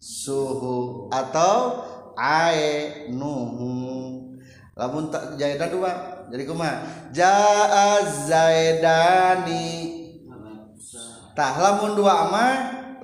suhu 0.00 1.08
atau 1.12 1.84
ainuhu 2.16 3.76
lamun 4.72 5.12
tak 5.12 5.36
jaidan 5.36 5.68
dua 5.76 5.92
jadi 6.32 6.44
kuma 6.48 6.80
jaa 7.12 8.00
zaidani. 8.24 10.00
Tah 11.36 11.52
lamun 11.60 11.92
dua 11.92 12.24
ama 12.24 12.46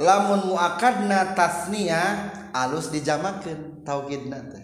lamun 0.00 0.48
muakadna 0.48 1.36
tasniah 1.36 2.32
alus 2.64 2.88
dijamakan 2.88 3.84
tauhid 3.84 4.32
nanti 4.32 4.62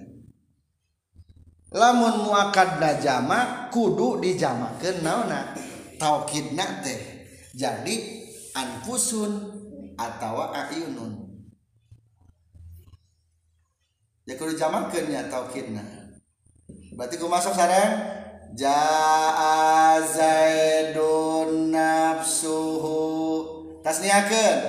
lamun 1.72 2.24
muakadna 2.24 2.96
jamak 3.00 3.68
kudu 3.68 4.20
dijamakan 4.20 4.96
naona 5.05 5.52
tauhid 6.00 6.57
nanti 6.57 6.94
jadi 7.52 7.94
anfusun 8.57 9.33
atau 9.96 10.52
ayunun. 10.52 11.28
Ya 14.24 14.38
kudu 14.38 14.55
jamakan 14.55 15.05
ya 15.11 15.26
tauhidna. 15.28 15.83
Berarti 16.94 17.16
ku 17.18 17.26
masuk 17.26 17.52
sarang 17.52 17.92
jaa 18.55 19.98
zaidun 20.00 21.74
nafsuhu. 21.74 23.00
Tasniakeun. 23.83 24.61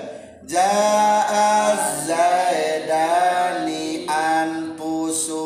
Ja'a 0.43 1.75
zaidani 2.03 3.83
anfusu 4.07 5.43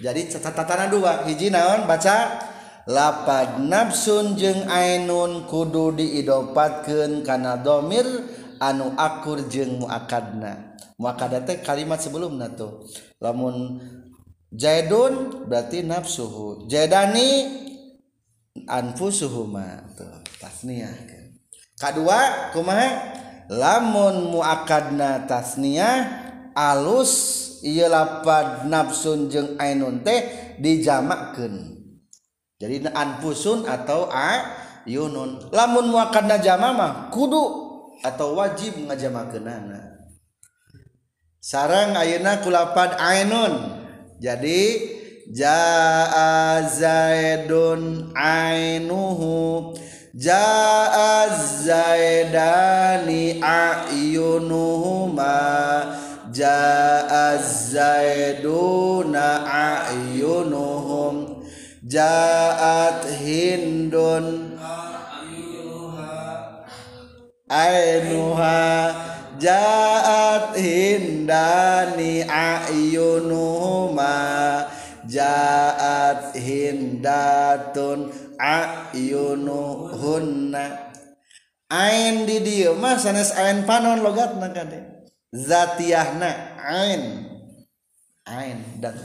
Jadi 0.00 0.32
catatan 0.32 0.88
dua 0.88 1.28
hiji 1.28 1.52
naon 1.52 1.84
baca? 1.84 2.48
Lapad 2.88 3.60
nafsun 3.60 4.32
jeung 4.34 4.64
ainun 4.66 5.46
kudu 5.46 5.94
diidopatkeun 5.94 7.22
kana 7.22 7.60
domir 7.60 8.08
anu 8.58 8.96
akur 8.96 9.44
jeung 9.46 9.84
muakadna. 9.84 10.74
Muakadna 10.96 11.44
teh 11.44 11.60
kalimat 11.60 12.00
sebelumna 12.00 12.48
tuh. 12.50 12.88
Lamun 13.20 13.78
jaidun 14.50 15.44
berarti 15.46 15.84
nafsuhu. 15.84 16.66
Jaidani 16.66 17.60
anfusuhuma 18.66 19.86
tuh 19.94 20.10
tasniyah 20.40 21.19
kedua 21.80 22.52
kumaha? 22.52 23.16
Lamun 23.50 24.30
muakadna 24.30 25.26
tasniah 25.26 26.06
alus 26.54 27.12
ia 27.66 27.90
lapad 27.90 28.70
nafsun 28.70 29.26
jeng 29.26 29.58
ainun 29.58 30.06
teh 30.06 30.54
dijamakkan 30.62 31.80
jadi 32.60 32.92
anfusun 32.92 33.64
atau 33.64 34.06
a 34.12 34.44
yunun. 34.84 35.48
Lamun 35.48 35.88
muakadna 35.88 36.36
jama 36.36 36.76
mah 36.76 36.92
kudu 37.08 37.42
atau 38.04 38.36
wajib 38.36 38.76
ngajamakeunana 38.84 39.90
sarang 41.40 41.96
ayeuna 41.96 42.44
kulapad 42.44 43.00
ainun. 43.00 43.80
Jadi 44.20 44.60
jaa 45.32 46.60
zaidun 46.68 48.12
ainuhu 48.12 49.72
jaa 50.24 51.28
zaidani 51.64 53.22
ayunuhuma 53.52 55.34
jaa 56.38 57.36
zaiduna 57.72 59.26
ayunuhum 59.62 61.16
jaat 61.94 63.02
hindun 63.24 64.26
ainuha 67.48 68.94
jaat 69.44 70.54
hindani 70.66 72.12
ayunuhuma 72.40 74.14
jaat 75.16 76.36
hindatun 76.46 78.00
ayunuhunna. 78.40 80.88
Ain 81.70 82.26
di 82.26 82.42
dieu 82.42 82.74
mah 82.74 82.98
sanes 82.98 83.30
ain 83.36 83.62
panon 83.62 84.02
logatna 84.02 84.50
kade 84.50 85.06
zatiyahna 85.30 86.58
ain. 86.58 87.30
Ain 88.26 88.58
dan. 88.80 88.98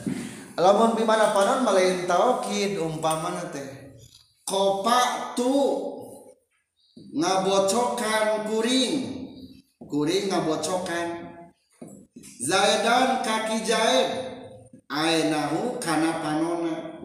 Lamun 0.56 0.95
di 0.95 1.04
mana 1.04 1.36
panon 1.36 1.67
malain 1.67 2.08
taukid 2.08 2.80
umpamana 2.80 3.52
teh. 3.52 4.00
Kopa 4.48 5.36
tu 5.38 5.52
ngabocokan 7.13 8.50
kuring. 8.50 8.95
Kuring 9.86 10.26
ngabocokan. 10.32 11.08
Zaidan 12.41 13.21
kaki 13.21 13.62
jaid 13.62 14.10
ainahu 14.89 15.78
kana 15.78 16.17
panona. 16.24 16.98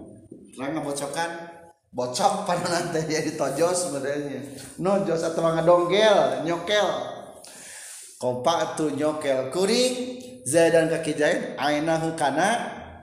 Terang 0.56 0.72
ngabocokan. 0.78 1.49
Bocok 1.90 2.46
panona 2.46 2.94
teh 2.94 3.02
ya 3.10 3.20
ditojos 3.22 3.90
sebenarnya. 3.90 4.40
Nojos 4.78 5.22
atau 5.26 5.42
ngadonggel 5.42 6.46
nyokel. 6.46 6.88
Kompak 8.20 8.78
tuh 8.78 8.94
nyokel. 8.94 9.50
Kuring 9.50 10.22
Zaidan 10.46 10.88
kaki 10.88 11.18
Zaid 11.18 11.40
ainahu 11.58 12.14
kana 12.14 12.48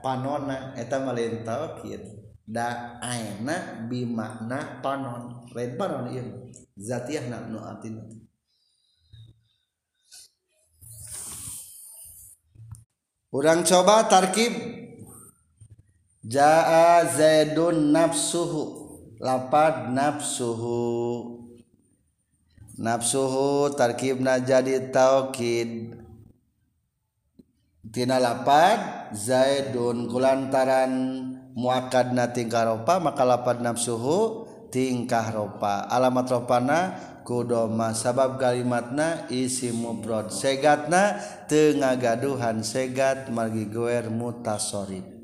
panona. 0.00 0.72
Eta 0.74 0.98
malin 1.04 1.44
taukid 1.44 2.00
da 2.48 2.96
aina 3.04 3.84
bimakna 3.86 4.80
panon. 4.80 5.44
Lain 5.52 5.76
panon 5.76 6.08
ieu 6.08 6.48
zatiyah 6.78 7.28
na 7.28 7.44
nu 7.44 7.60
artina 7.60 8.00
Urang 13.28 13.60
coba 13.60 14.08
tarkib. 14.08 14.56
Jaa 16.24 17.04
Zaidun 17.08 17.92
nafsuhu 17.92 18.77
lapad 19.18 19.90
nafsuhu. 19.90 20.78
Nafsuhu 22.78 23.74
tarkibna 23.74 24.38
jadi 24.38 24.94
taukid. 24.94 25.98
Tina 27.88 28.22
lapad 28.22 29.10
zaidun 29.16 30.06
kulantaran 30.06 30.92
muakadna 31.58 32.30
tingkah 32.30 32.68
ropa 32.68 33.02
maka 33.02 33.26
lapad 33.26 33.58
nafsuhu 33.58 34.46
tingkah 34.70 35.34
ropa. 35.34 35.90
Alamat 35.90 36.30
ropana 36.30 36.78
kudoma. 37.26 37.98
Sabab 37.98 38.38
kalimatna 38.38 39.26
isi 39.26 39.74
mubrod 39.74 40.30
segatna 40.30 41.18
tengah 41.50 41.98
gaduhan. 41.98 42.62
Segat 42.62 43.26
margi 43.34 43.66
goer 43.66 44.06
mutasorib 44.06 45.17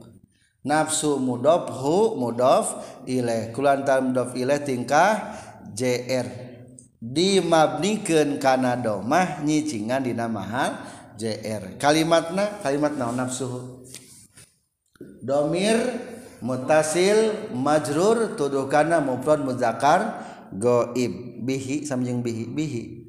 nafsu 0.64 1.20
mudof 1.20 1.68
hu 1.70 2.16
mudof 2.16 2.74
ilaih 3.04 3.52
kulantar 3.52 4.00
mudof 4.00 4.32
ilaih 4.32 4.64
tingkah 4.64 5.36
jr 5.76 6.24
dimabnikeun 7.04 8.40
kana 8.40 8.80
domah 8.80 9.44
nyicingan 9.44 10.02
dina 10.02 10.24
mahal 10.26 10.74
jr 11.20 11.76
kalimatna 11.76 12.64
kalimat 12.64 12.96
naon 12.96 13.20
nafsu 13.20 13.84
domir 15.20 15.76
mutasil 16.44 17.48
majrur 17.56 18.36
tuduh 18.36 18.68
mufrad 19.04 19.40
muzakkar 19.40 20.24
goib. 20.54 21.12
Bihi 21.44 21.84
samjing 21.84 22.24
bihi 22.24 22.48
bihi. 22.48 23.03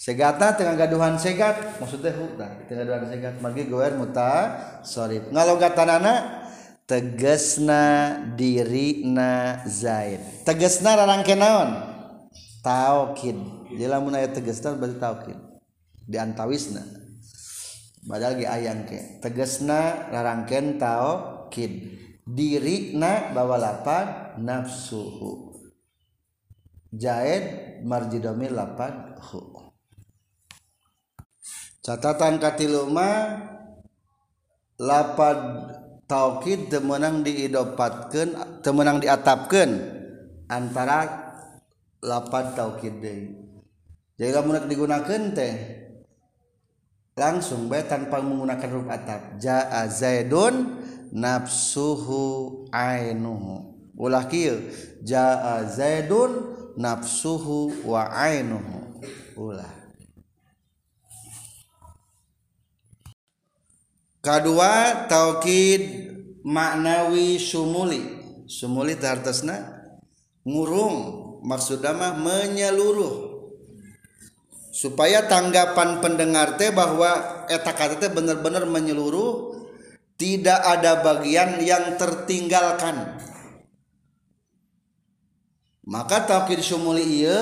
Segata 0.00 0.56
tengah 0.56 0.80
gaduhan 0.80 1.20
segat. 1.20 1.76
Maksudnya 1.76 2.16
huda 2.16 2.64
tengah 2.64 2.88
gaduhan 2.88 3.12
segat. 3.12 3.34
Magi 3.44 3.68
goer 3.68 4.00
muta 4.00 4.56
sorry 4.80 5.20
ngalogatanana 5.28 6.40
tegesna 6.88 8.16
dirina 8.32 9.60
zaid. 9.68 10.24
Tegesna 10.48 10.96
rarangke 10.96 11.36
naon? 11.36 11.92
Taukid 12.64 13.36
di 13.76 13.84
lamun 13.84 14.16
aya 14.16 14.32
tegesna 14.32 14.72
berarti 14.72 14.96
taukid 14.96 15.38
di 16.08 16.16
antawisna. 16.16 16.80
Badal 18.00 18.40
ge 18.40 18.48
ayang 18.48 18.88
ke. 18.88 19.20
Tegesna 19.20 20.08
rarangken 20.08 20.80
taukid 20.80 22.00
dirina 22.24 23.36
bawa 23.36 23.60
lapan 23.60 24.36
nafsuhu. 24.40 25.52
Zaid 26.90 27.78
marjidomir 27.86 28.50
lapan 28.50 29.14
hu 29.30 29.69
catatan 31.80 32.36
katiluma 32.36 33.40
lapad 34.80 35.38
taukid 36.04 36.68
temenang 36.68 37.24
diidopatkan 37.24 38.60
temenang 38.64 39.00
diatapkan 39.00 39.68
antara 40.48 41.06
lapad 42.04 42.56
taukid 42.56 43.00
deui. 43.00 43.36
Jadi 44.20 44.36
lamun 44.36 44.68
digunakan 44.68 45.32
teh 45.32 45.54
langsung 47.16 47.72
bae 47.72 47.84
tanpa 47.88 48.20
menggunakan 48.20 48.68
huruf 48.68 48.88
atap. 48.92 49.40
Jaa 49.40 49.88
zaidun 49.88 50.76
nafsuhu 51.12 52.64
ainuhu. 52.68 53.72
Ulah 53.96 54.28
kieu 54.28 54.60
jaa 55.04 55.64
zaidun 55.64 56.56
nafsuhu 56.76 57.84
wa 57.88 58.12
ainuhu. 58.12 59.00
Ulah. 59.40 59.79
Kedua 64.20 65.04
taukid 65.08 65.82
maknawi 66.44 67.36
sumuli. 67.40 68.20
Sumuli 68.50 68.96
tartasna 68.96 69.80
ngurung 70.44 70.96
maksudnya 71.44 71.92
mah 71.96 72.14
menyeluruh. 72.16 73.28
Supaya 74.70 75.26
tanggapan 75.26 75.98
pendengar 75.98 76.54
teh 76.54 76.70
bahwa 76.70 77.44
eta 77.50 77.74
kata 77.74 77.98
teh 77.98 78.10
benar-benar 78.10 78.64
menyeluruh 78.70 79.58
tidak 80.14 80.60
ada 80.62 81.02
bagian 81.02 81.58
yang 81.58 81.98
tertinggalkan. 81.98 83.18
Maka 85.90 86.22
taukid 86.22 86.62
sumuli 86.62 87.02
iya 87.02 87.40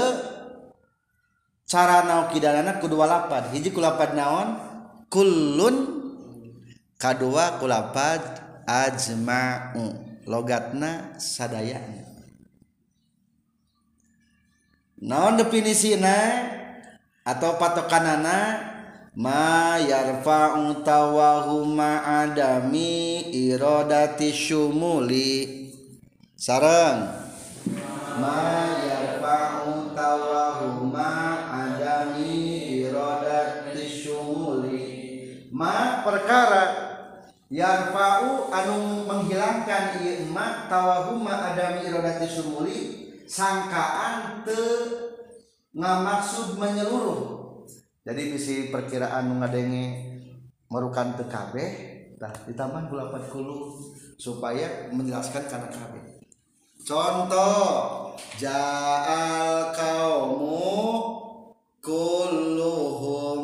cara 1.69 2.01
naukidanana 2.09 2.81
kedua 2.81 3.05
lapad 3.05 3.53
hiji 3.53 3.77
kulapad 3.77 4.17
naon? 4.17 4.57
Kullun 5.09 5.98
kadua 6.99 7.57
kulapad 7.63 8.21
ajma'u. 8.67 10.11
Logatna 10.29 11.17
sadayana 11.17 12.09
naon 15.03 15.39
definisina 15.39 16.17
atau 17.23 17.59
patokanana? 17.61 18.69
Ma 19.19 19.75
yarfa'u 19.83 20.87
tawahuma 20.87 22.23
adami 22.23 23.27
iradati 23.35 24.31
syumuli. 24.31 25.67
Sareng. 26.39 27.03
Ma 28.23 28.79
yarfa'u 28.79 29.91
tawahuma 29.91 31.11
adami 31.51 32.63
iradati 32.79 33.83
syumuli. 33.91 34.87
Ma 35.51 36.07
perkara 36.07 36.88
yarfa'u 37.49 38.53
anu 38.53 39.09
menghilangkan 39.09 40.01
ieu 40.05 40.29
ma 40.33 40.69
tawahuma 40.69 41.53
adami 41.53 41.89
iradati 41.89 42.29
syumuli 42.29 42.79
sangkaan 43.25 44.45
teu 44.45 45.09
ngamaksud 45.73 46.57
menyeluruh. 46.61 47.21
Jadi 48.09 48.23
bisi 48.33 48.57
perkiraan 48.73 49.29
ngadenge 49.37 50.09
merukan 50.69 51.17
ke 51.17 51.25
KB 51.29 51.55
nah 52.19 52.35
ditambah 52.51 52.91
bulapan 52.91 53.23
kulu 53.31 53.79
supaya 54.19 54.91
menjelaskan 54.91 55.47
karena 55.47 55.71
KB 55.71 55.95
contoh 56.83 58.11
ja'al 58.35 59.71
kaumu 59.71 60.75
kulluhum 61.79 63.41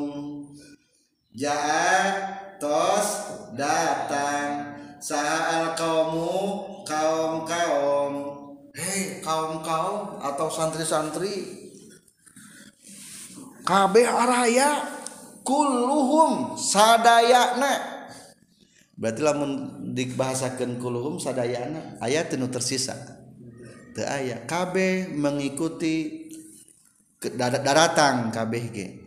ja'a 1.31 2.59
tos 2.59 3.24
datang. 3.57 4.77
Saal 4.99 5.75
kaummu 5.79 6.39
kaum 6.85 7.47
kaum. 7.49 8.13
Hei 8.75 9.23
kaum 9.23 9.63
kaum 9.63 10.19
atau 10.19 10.51
santri-santri. 10.51 11.63
Kabeh 13.65 14.05
araya 14.05 14.85
kulluhum 15.41 16.57
sadayana 16.61 17.95
berarti 18.95 19.21
lamun 19.27 19.51
dibahasakan 19.93 20.79
kulluhum 20.79 21.19
sadayana 21.19 21.99
ayat 21.99 22.31
itu 22.33 22.47
tersisa. 22.49 22.95
Teu 23.95 24.07
aya. 24.07 24.43
Kabeh 24.43 25.11
mengikuti 25.15 26.27
daratang 27.39 28.35
kabeh 28.35 28.65
ge. 28.75 29.04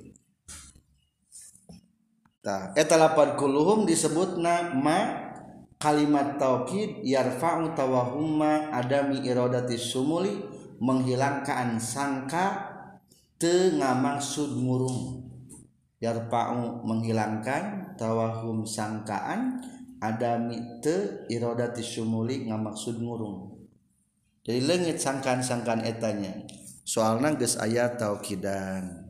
Tah 2.47 2.71
eta 2.79 2.95
lapan 2.95 3.35
kulluhum 3.35 3.83
disebutna 3.83 4.71
ma 4.71 5.27
kalimat 5.75 6.39
taukid 6.39 7.03
yarfa'u 7.03 7.75
tawahumma 7.75 8.71
adami 8.71 9.19
iradati 9.27 9.75
sumuli 9.75 10.39
menghilangkan 10.79 11.75
sangka 11.75 12.71
tengah 13.35 13.97
maksud 13.99 14.57
murung. 14.57 15.27
Yarfa'u 15.97 16.85
menghilangkan 16.85 17.97
tawahum 17.97 18.65
sangkaan 18.65 19.59
adami 19.97 20.81
te 20.81 21.25
iradati 21.29 21.81
sumuli 21.81 22.45
ngamaksud 22.49 23.01
murung. 23.01 23.57
Jadi 24.45 24.61
lengit 24.63 24.97
sangkaan-sangkaan 25.01 25.83
etanya. 25.83 26.31
Soalna 26.87 27.35
geus 27.35 27.59
aya 27.59 27.99
taukidan 27.99 29.06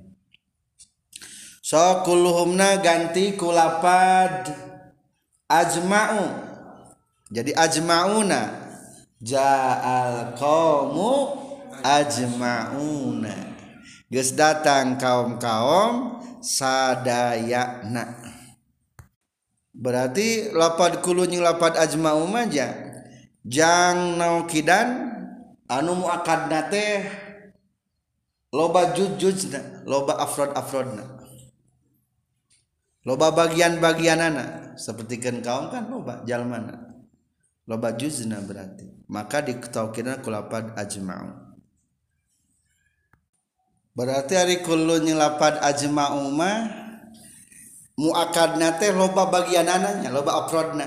sokulhumna 1.67 2.79
ganti 2.79 3.35
kulapad 3.35 4.55
ajma'u. 5.51 6.23
Jadi 7.27 7.51
ajma'una. 7.51 8.41
Ja'al 9.19 10.37
qawmu 10.39 11.11
ajma'una. 11.83 13.35
Geus 14.07 14.31
datang 14.31 14.95
kaum-kaum 14.95 16.23
sadayana 16.39 18.15
berarti 19.77 20.49
lapad 20.55 21.03
kulu 21.05 21.29
jeung 21.29 21.45
lapad 21.45 21.77
ajma'u 21.77 22.25
maja 22.25 22.71
jang 23.45 24.17
naukidan 24.17 25.11
anu 25.69 26.01
muakadna 26.01 26.71
teh 26.71 27.05
loba 28.55 28.95
jujujna 28.95 29.85
loba 29.85 30.17
afrod 30.17 30.55
afrodna 30.57 31.03
loba 33.07 33.31
bagian-bagianana 33.31 34.75
seperti 34.75 35.23
kan 35.23 35.39
kaum 35.39 35.71
kan 35.71 35.87
loba 35.87 36.27
jalmana 36.27 36.87
loba 37.67 37.95
juzna 37.95 38.43
berarti. 38.43 38.87
Maka 39.07 39.39
diketaukina 39.43 40.19
kulapad 40.19 40.75
ajma'u. 40.75 41.55
Berarti 43.95 44.33
hari 44.35 44.59
kullu 44.61 44.99
nyelapad 44.99 45.63
ajma'u 45.63 46.31
mah 46.35 46.57
muakadna 47.97 48.77
teh 48.77 48.93
loba 48.93 49.31
bagianananya 49.31 50.13
loba 50.13 50.45
afrodna 50.45 50.85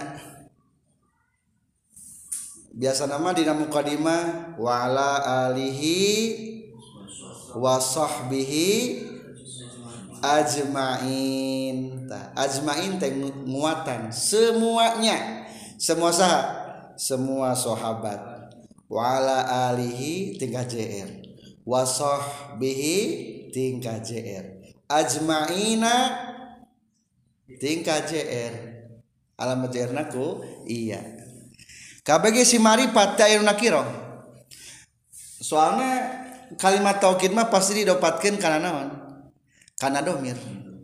biasa 2.70 3.10
nama 3.10 3.34
dina 3.34 3.50
mukadimah 3.50 4.54
wala 4.54 5.18
alihi 5.50 5.98
wasahbihi 7.50 8.70
ajmain. 10.22 11.76
Ajmain 12.36 12.92
teh 13.00 13.12
muatan. 13.44 14.12
Semuanya. 14.12 15.48
Semua 15.80 16.12
sah 16.12 16.38
semua 16.96 17.56
sahabat. 17.56 18.52
Wala 18.90 19.70
alihi 19.70 20.36
tingkah 20.36 20.66
JR 20.66 21.30
wasahbihi 21.70 22.98
tingkah 23.52 24.00
JR 24.00 24.58
ajmaina 24.90 26.18
tingkah 27.60 28.02
JR 28.02 28.52
alamat 29.38 29.70
JR 29.70 29.92
naku? 29.94 30.42
Iya. 30.66 31.00
KBG 32.02 32.42
si 32.42 32.58
maripat 32.58 33.14
ta 33.14 33.30
nakiro 33.44 33.84
soalnya 35.40 36.20
kalimat 36.58 36.98
taukid 36.98 37.30
mah 37.30 37.48
pasti 37.48 37.84
didapatkan 37.84 38.34
karena 38.40 38.58
naon 38.60 38.88
karena 39.80 40.04
domir 40.04 40.36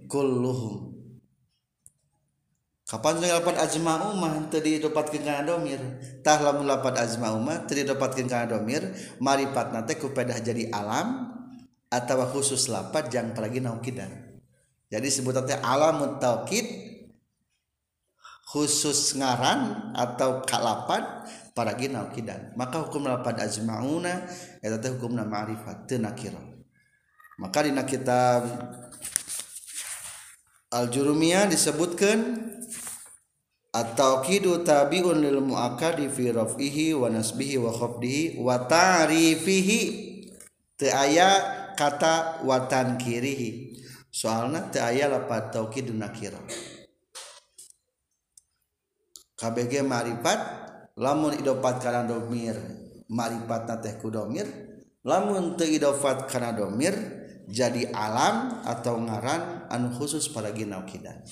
kulluhum. 0.08 0.96
Kapan 2.86 3.18
lapat 3.18 3.58
ajma'u 3.58 4.14
mah 4.14 4.46
teu 4.46 4.62
didapatkeun 4.62 5.26
kana 5.26 5.42
domir 5.42 5.82
tah 6.22 6.38
lamun 6.38 6.70
lapat 6.70 6.94
ajma'u 7.02 7.42
mah 7.42 7.66
teu 7.66 7.82
didapatkeun 7.82 8.30
kana 8.30 8.46
domir 8.46 8.86
maripat 9.18 9.74
teh 9.90 9.98
kupedah 9.98 10.38
jadi 10.38 10.70
alam 10.70 11.34
atau 11.90 12.22
khusus 12.30 12.70
lapat 12.70 13.10
jang 13.10 13.34
peragi 13.34 13.58
naukidan 13.58 14.38
jadi 14.86 15.02
sebutannya 15.02 15.66
alam 15.66 16.22
taukid 16.22 16.62
khusus 18.54 19.18
ngaran 19.18 19.90
atau 19.98 20.46
kalapat 20.46 21.26
paragi 21.58 21.90
naukidan 21.90 22.54
maka 22.54 22.86
hukum 22.86 23.10
lapat 23.10 23.50
ajma'una 23.50 24.30
eta 24.62 24.78
teh 24.78 24.94
hukumna 24.94 25.26
ma'rifat 25.26 25.90
teu 25.90 25.98
nakira. 25.98 26.38
Maka 27.36 27.68
dina 27.68 27.84
kitab 27.84 28.48
Al-Jurumiyah 30.76 31.48
disebutkan 31.48 32.44
At-tauqidu 33.76 34.64
tabi'un 34.64 35.20
lil 35.20 35.44
muakkadi 35.44 36.08
fi 36.08 36.32
raf'ihi 36.32 36.96
wa 36.96 37.12
nasbihi 37.12 37.60
wa 37.60 37.68
khafdihi 37.76 38.40
wa 38.40 38.64
ta'rifihi. 38.64 39.80
Teu 40.76 40.92
aya 40.92 41.28
kata 41.76 42.40
wa 42.44 42.64
tankirihi 42.64 43.76
soalna 44.08 44.72
teu 44.72 44.80
aya 44.80 45.12
lapat 45.12 45.52
tauqid 45.52 45.92
nakira. 45.92 46.40
KBG 49.36 49.84
marifat 49.84 50.40
lamun 50.96 51.36
idofat 51.36 51.84
kana 51.84 52.08
domir 52.08 52.56
marifatna 53.12 53.76
teh 53.76 54.00
ku 54.00 54.08
domir 54.08 54.48
lamun 55.04 55.60
teu 55.60 55.68
idofat 55.68 56.24
kana 56.32 56.56
domir 56.56 56.96
jadi 57.44 57.92
alam 57.92 58.64
atau 58.64 58.96
ngaran 59.04 59.55
anu 59.70 59.92
khusus 59.94 60.30
pada 60.30 60.50
ginaukidan 60.52 61.22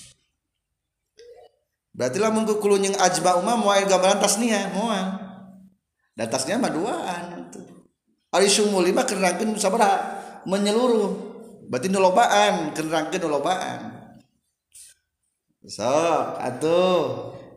berarti 1.95 2.19
lah 2.19 2.29
mungkin 2.29 2.59
kulu 2.59 2.75
yang 2.75 2.95
ajba 2.99 3.39
umah 3.39 3.55
mau 3.55 3.71
gambaran 3.71 4.19
tasnia 4.19 4.67
moal. 4.75 5.15
Dan 6.15 6.27
tasnia 6.31 6.59
mah 6.59 6.71
duaan 6.71 7.47
itu. 7.47 7.59
Ari 8.35 8.51
sumuli 8.51 8.91
kenerangkeun 8.91 9.55
sabaraha 9.55 9.99
menyeluruh. 10.43 11.11
Berarti 11.71 11.87
nulobaan 11.87 12.75
kenerangkeun 12.75 13.23
nulobaan 13.23 13.95
sok 15.65 16.37
atuh. 16.39 17.03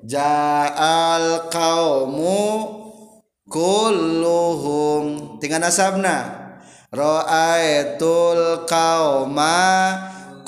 Ja'al 0.06 1.50
qaumu 1.50 2.46
kulluhum. 3.50 5.36
Tinggal 5.42 5.66
nasabna. 5.66 6.46
Ra'aitul 6.88 8.64
qauma 8.64 9.60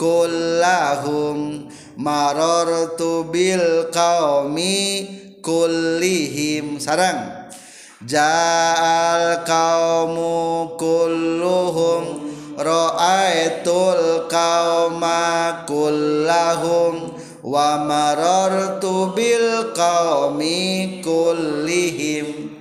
kullahum 0.01 1.69
marartu 2.01 3.29
bil 3.29 3.93
qaumi 3.93 5.05
kullihim. 5.45 6.81
Sarang. 6.81 7.53
Ja'al 8.01 9.45
qaumu 9.45 10.73
kulluhum 10.81 12.33
ra'aitul 12.57 14.25
qauma 14.33 15.69
kullahum 15.69 17.13
wa 17.45 17.77
marartu 17.85 19.13
bil 19.13 19.77
qaumi 19.77 21.05
kullihim. 21.05 22.57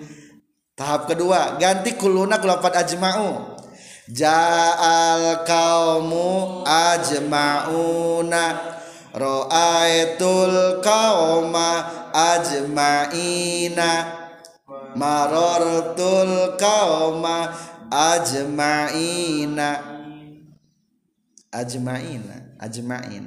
Tahap 0.76 1.08
kedua 1.08 1.56
ganti 1.56 1.96
kuluna 1.96 2.44
kulafat 2.44 2.84
ajma'u 2.84 3.59
Ja'al 4.10 5.46
kaumu 5.46 6.66
ajma'una 6.66 8.44
Ra'aitul 9.14 10.82
qauma 10.86 11.70
ajma'ina. 12.14 13.90
Marartul 14.98 16.58
qauma 16.58 17.54
ajma'ina. 17.90 19.70
Ajma'ina 21.50 22.36
Ajma'in. 22.62 23.26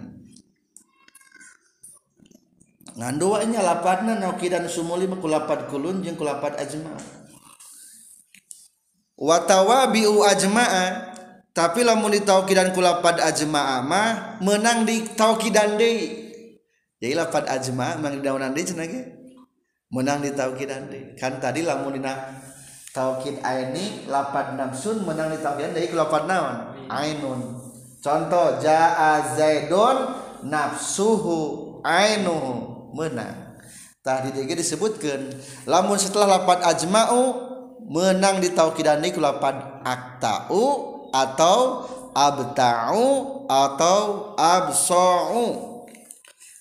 Nganduanya 2.92 3.64
lapatna 3.64 4.20
nauki 4.20 4.52
dan 4.52 4.68
sumuli 4.68 5.08
kulapat 5.08 5.66
kulun 5.72 6.04
jeung 6.04 6.14
kulapat 6.14 6.60
ajma' 6.60 7.21
watawabiu 9.22 10.26
ajma'a. 10.26 11.14
Tapi 11.52 11.84
lamun 11.84 12.16
di 12.16 12.24
taukidan 12.24 12.72
kulapad 12.72 13.20
ajma'a 13.20 13.84
mah 13.84 14.40
menang 14.42 14.88
di 14.88 15.04
taukidan 15.14 15.78
deui. 15.78 16.32
Jadi 16.98 17.12
lapad 17.14 17.46
ajma'a 17.46 18.00
menang 18.00 18.18
di 18.18 18.22
daunan 18.24 18.50
deui 18.56 18.66
cenah 18.66 18.88
menang 19.92 20.24
di 20.24 20.32
taukidan 20.34 20.90
deui. 20.90 21.14
Kan 21.14 21.38
tadi 21.38 21.62
lamun 21.62 21.94
dina 21.94 22.40
taukid 22.96 23.44
aini 23.44 24.08
lapad 24.08 24.56
nafsun 24.56 25.04
menang 25.04 25.28
di 25.30 25.38
taukidan 25.44 25.76
deui 25.76 25.92
kulapad 25.92 26.24
naon? 26.24 26.56
Ainun. 26.88 27.40
Contoh 28.02 28.58
jaa 28.58 29.36
zaidun 29.36 30.18
nafsuhu 30.48 31.38
ainuhu 31.84 32.90
menang. 32.96 33.60
Tadi 34.00 34.34
disebutkan 34.34 35.36
lamun 35.68 36.00
setelah 36.00 36.40
lapad 36.40 36.64
ajma'u 36.64 37.51
menang 37.92 38.40
di 38.40 38.56
taukidan 38.56 39.04
ini 39.04 39.12
kulapan 39.12 39.84
aktau 39.84 41.12
atau 41.12 41.84
abta'u 42.16 43.08
atau 43.44 44.32
absa'u 44.40 45.46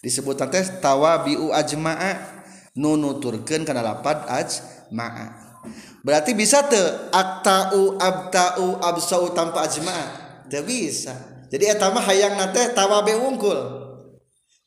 disebut 0.04 0.36
teh 0.52 0.66
tawabiu 0.84 1.56
ajma'a. 1.56 2.44
Nunuturkeun 2.72 3.68
kana 3.68 3.84
lapad 3.84 4.24
ajma'a. 4.32 5.28
Berarti 6.08 6.32
bisa 6.32 6.64
tuh 6.68 7.12
aktau 7.12 8.00
abta'u 8.00 8.80
absa'u 8.80 9.32
tanpa 9.36 9.68
ajma'a? 9.68 10.06
Teu 10.48 10.64
bisa. 10.64 11.16
Jadi 11.52 11.68
eta 11.68 11.92
mah 11.92 12.04
hayang 12.04 12.40
nate 12.40 12.72
tawabi 12.72 13.16
wungkul. 13.16 13.60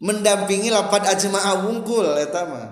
Mendampingi 0.05 0.69
lapad 0.69 1.09
ajma'a 1.09 1.65
wungkul 1.65 2.13
eta 2.21 2.45
mah. 2.45 2.69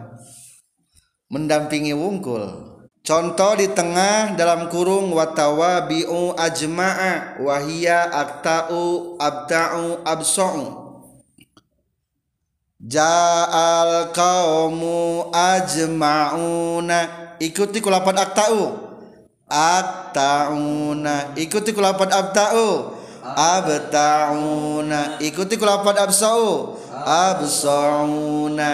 Mendampingi 1.32 1.96
wungkul 1.96 2.71
Contoh 3.02 3.58
di 3.58 3.66
tengah 3.66 4.38
dalam 4.38 4.70
kurung 4.70 5.10
watawa 5.10 5.90
bi'u 5.90 6.38
ajma'a 6.38 7.42
wahia 7.42 8.06
akta'u 8.06 9.18
abta'u 9.18 10.06
absa'u 10.06 10.64
Ja'al 12.82 14.10
kaumu 14.14 15.30
ajma'una 15.34 16.98
ikuti 17.42 17.82
kulapan 17.82 18.22
akta'u. 18.22 18.94
Akta'una 19.50 21.34
ikuti 21.34 21.74
kulapan 21.74 22.10
abta'u 22.10 23.02
abta'una 23.22 25.22
ikuti 25.22 25.54
kulapan 25.54 25.96
absa'u 26.02 26.74
absa'una 27.06 28.70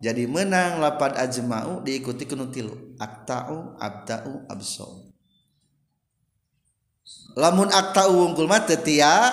jadi 0.00 0.24
menang 0.28 0.80
lapan 0.80 1.12
ajma'u 1.16 1.84
diikuti 1.84 2.24
kenu 2.24 2.48
tilu 2.48 2.85
akta'u 2.98 3.76
abta'u 3.78 4.44
absa'u. 4.50 5.12
Lamun 7.36 7.68
akta'u 7.68 8.12
wungkul 8.12 8.48
mah 8.48 8.64
tetia 8.64 9.32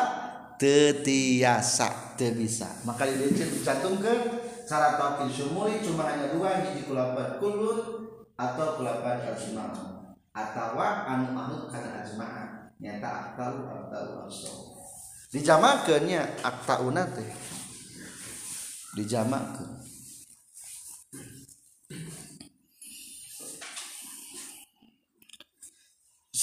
tetiasa 0.59 2.15
teu 2.15 2.31
bisa 2.37 2.69
maka 2.85 3.09
di 3.09 3.33
dicantumkan 3.33 4.37
cara 4.69 4.95
tauhid 4.95 5.33
sumuri 5.33 5.81
cuma 5.81 6.07
hanya 6.07 6.31
dua 6.31 6.61
hiji 6.61 6.85
kulapan 6.87 7.41
kulun 7.41 8.07
atau 8.37 8.77
kulapan 8.77 9.33
ajma'u 9.33 10.13
atau 10.33 10.77
anu 10.81 11.37
anu 11.37 11.55
kana 11.69 12.01
ajma'ah. 12.01 12.73
Nyata 12.83 13.07
akta'u 13.07 13.63
abta'u 13.63 14.27
absa'u. 14.27 14.61
Dijamakeun 15.31 16.03
nya 16.03 16.27
akta'una 16.43 17.07
teh 17.15 17.31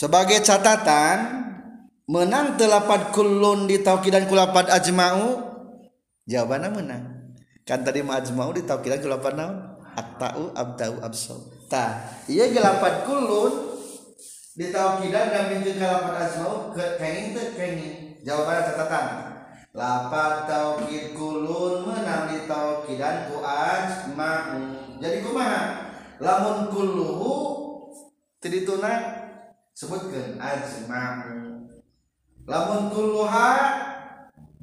sebagai 0.00 0.40
catatan 0.40 1.44
menang 2.08 2.56
telapat 2.56 3.12
kulun 3.12 3.68
di 3.68 3.84
taukidan 3.84 4.24
kulapat 4.24 4.72
ajma'u 4.72 5.44
jawabannya 6.24 6.68
menang. 6.72 7.04
Kan 7.68 7.84
tadi 7.84 8.00
ma 8.00 8.16
ajma'u 8.16 8.56
di 8.56 8.64
taukidan 8.64 9.04
kulapat 9.04 9.36
naon 9.36 9.76
aktau 9.92 10.56
abdau 10.56 11.04
absau. 11.04 11.36
Tah 11.68 12.24
iya 12.32 12.48
gelapat 12.48 13.04
kulun 13.04 13.76
di 14.56 14.72
taukidan 14.72 15.36
dan 15.36 15.44
minjeun 15.52 15.76
kalapat 15.76 16.32
ajma'u 16.32 16.72
kenging 16.72 17.36
teu 17.36 17.52
jawabannya 18.24 18.62
catatan. 18.72 19.06
Lapat 19.76 20.48
taukid 20.48 21.12
kulun 21.12 21.84
menang 21.84 22.32
di 22.32 22.48
taukidan 22.48 23.28
ku 23.28 23.44
ajma'u. 23.44 24.60
Jadi 24.96 25.20
kumaha? 25.20 25.92
Lamun 26.24 26.72
kulluhu 26.72 27.36
tadi 28.40 28.64
sebutkan 29.74 30.36
ajma'u. 30.36 31.66
Lamun 32.44 32.90
kulluha 32.90 33.50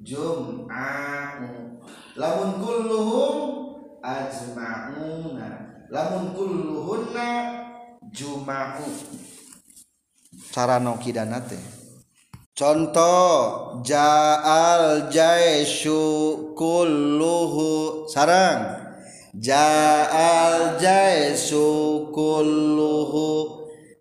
jum'a'u. 0.03 1.79
Lamun 2.17 2.51
kulluhum 2.59 3.35
ajma'una. 4.03 5.49
Lamun 5.87 6.35
kulluhunna 6.35 7.27
juma'u. 8.11 8.87
Cara 10.51 10.83
nokidana 10.83 11.39
teh. 11.39 11.61
Contoh 12.57 13.79
ja'al 13.85 15.07
jaisu 15.13 16.01
kulluhu. 16.57 18.03
Sarang 18.09 18.83
ja'al 19.37 20.81
jaisu 20.81 22.09
kulluhu 22.09 23.56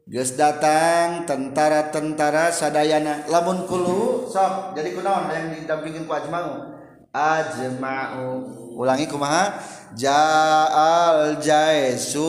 Gus 0.06 0.38
datang 0.38 1.26
tentara-tentara 1.26 2.54
sadayana. 2.54 3.26
Lamun 3.26 3.66
kulu 3.66 4.30
sok 4.30 4.78
jadi 4.78 4.94
kunaon 4.94 5.26
yang 5.34 5.50
didampingin 5.50 6.06
ku 6.06 6.14
ajma'u? 6.14 6.78
Ajma'u. 7.10 8.26
Ulangi 8.78 9.10
kumaha? 9.10 9.58
Ja'al 9.98 11.42
jaisu 11.42 12.22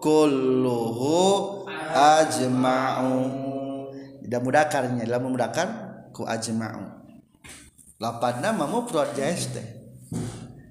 kulluhu 0.00 1.68
ajma'u. 1.92 3.12
Tidak 4.24 4.40
mudakarnya 4.40 5.04
dalam 5.04 5.28
mudakar 5.28 5.68
ku 6.16 6.24
ajma'u. 6.24 7.12
Lapanna 8.00 8.56
mah 8.56 8.72
mufrad 8.72 9.12
jais 9.12 9.52
teh. 9.52 9.68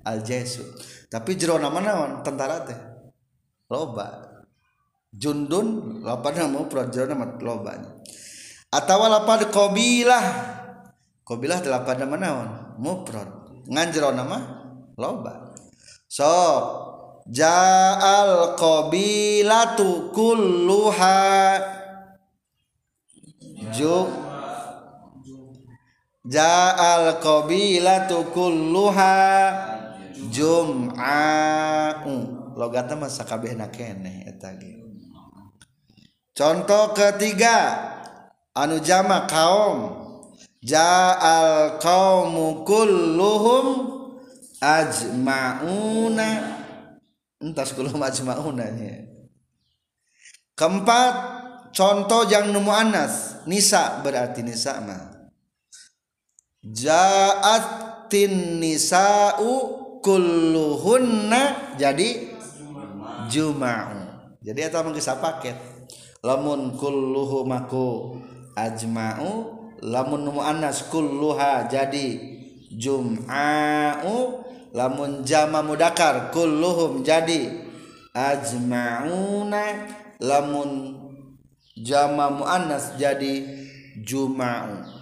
Al 0.01 0.25
jaisu. 0.25 0.65
Tapi 1.05 1.37
jero 1.37 1.61
nama 1.61 1.77
naon? 1.85 2.25
Tentara 2.25 2.65
teh. 2.65 2.79
Loba. 3.69 4.26
Jundun 5.17 5.99
lapad 6.05 6.37
nama 6.37 6.63
prajurit 6.69 7.09
nama 7.09 7.33
loba 7.41 7.73
atau 8.69 9.05
lapad 9.09 9.49
kobilah 9.49 10.25
kobilah 11.25 11.59
lapad 11.65 11.99
nama 11.99 12.15
naon 12.15 12.49
mufrad. 12.77 13.27
Nganjero 13.67 14.15
nama 14.15 14.39
loba. 14.95 15.51
So 16.07 16.31
ja'al 17.27 18.55
qabilatu 18.55 20.13
kulluha. 20.15 21.59
Ju. 23.75 24.07
Ja'al 26.23 27.19
qabilatu 27.19 28.31
kulluha. 28.31 29.19
Jum'a'u. 30.31 32.15
Logatna 32.57 32.97
mah 32.97 33.11
sakabehna 33.11 33.69
keneh 33.69 34.25
eta 34.25 34.49
ge 34.57 34.76
contoh 36.37 36.93
ketiga 36.93 37.57
anu 38.53 38.77
jama 38.77 39.25
kaum. 39.25 40.05
Ja'al 40.57 41.77
qaumu 41.81 42.65
kulluhum 42.65 43.65
ajma'una. 44.59 46.29
Entas 47.41 47.73
kulluhum 47.73 48.01
ajma'una 48.01 48.65
nya. 48.73 49.05
Keempat 50.57 51.13
contoh 51.71 52.25
yang 52.29 52.49
nemu 52.53 52.71
anas. 52.73 53.45
Nisa 53.45 54.01
berarti 54.01 54.41
nisa 54.41 54.81
mah. 54.81 55.29
Ja'atin 56.65 58.59
nisa'u 58.59 59.51
kulluhunna 60.01 61.75
jadi 61.75 62.31
juma'u 63.27 63.99
jadi 64.39 64.71
eta 64.71 64.79
mah 64.79 65.15
paket 65.19 65.76
lamun 66.25 66.73
kulluhu 66.77 67.45
maku 67.45 68.17
ajma'u 68.57 69.53
lamun 69.85 70.33
muannas 70.33 70.89
kulluha 70.89 71.69
jadi 71.69 72.17
jum'a'u 72.73 74.41
lamun 74.73 75.21
jama 75.21 75.61
mudakar 75.61 76.33
kulluhum 76.33 77.05
jadi 77.05 77.53
ajma'una 78.17 79.93
lamun 80.17 80.97
jama 81.77 82.33
muannas 82.33 82.97
jadi 82.97 83.45
juma'u. 84.01 84.97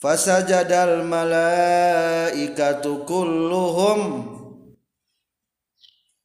Fasajadal 0.00 1.04
malaikatu 1.04 3.04
kulluhum. 3.04 4.00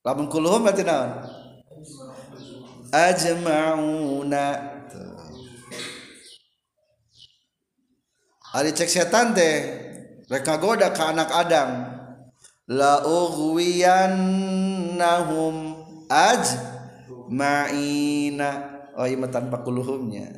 Lamun 0.06 0.30
kulluhum 0.30 0.64
berarti 0.64 0.86
naon 0.86 1.35
ajma'una. 2.96 4.72
Ari 8.56 8.72
cek 8.72 8.88
setan 8.88 9.36
teh 9.36 9.84
rek 10.32 10.48
goda 10.64 10.96
ka 10.96 11.12
anak 11.12 11.28
Adam. 11.36 11.92
La 12.72 13.04
ughwiyannahum 13.04 15.56
ajma'ina. 16.08 18.50
Oh 18.96 19.04
iya 19.04 19.28
tanpa 19.28 19.60
kuluhumnya. 19.60 20.32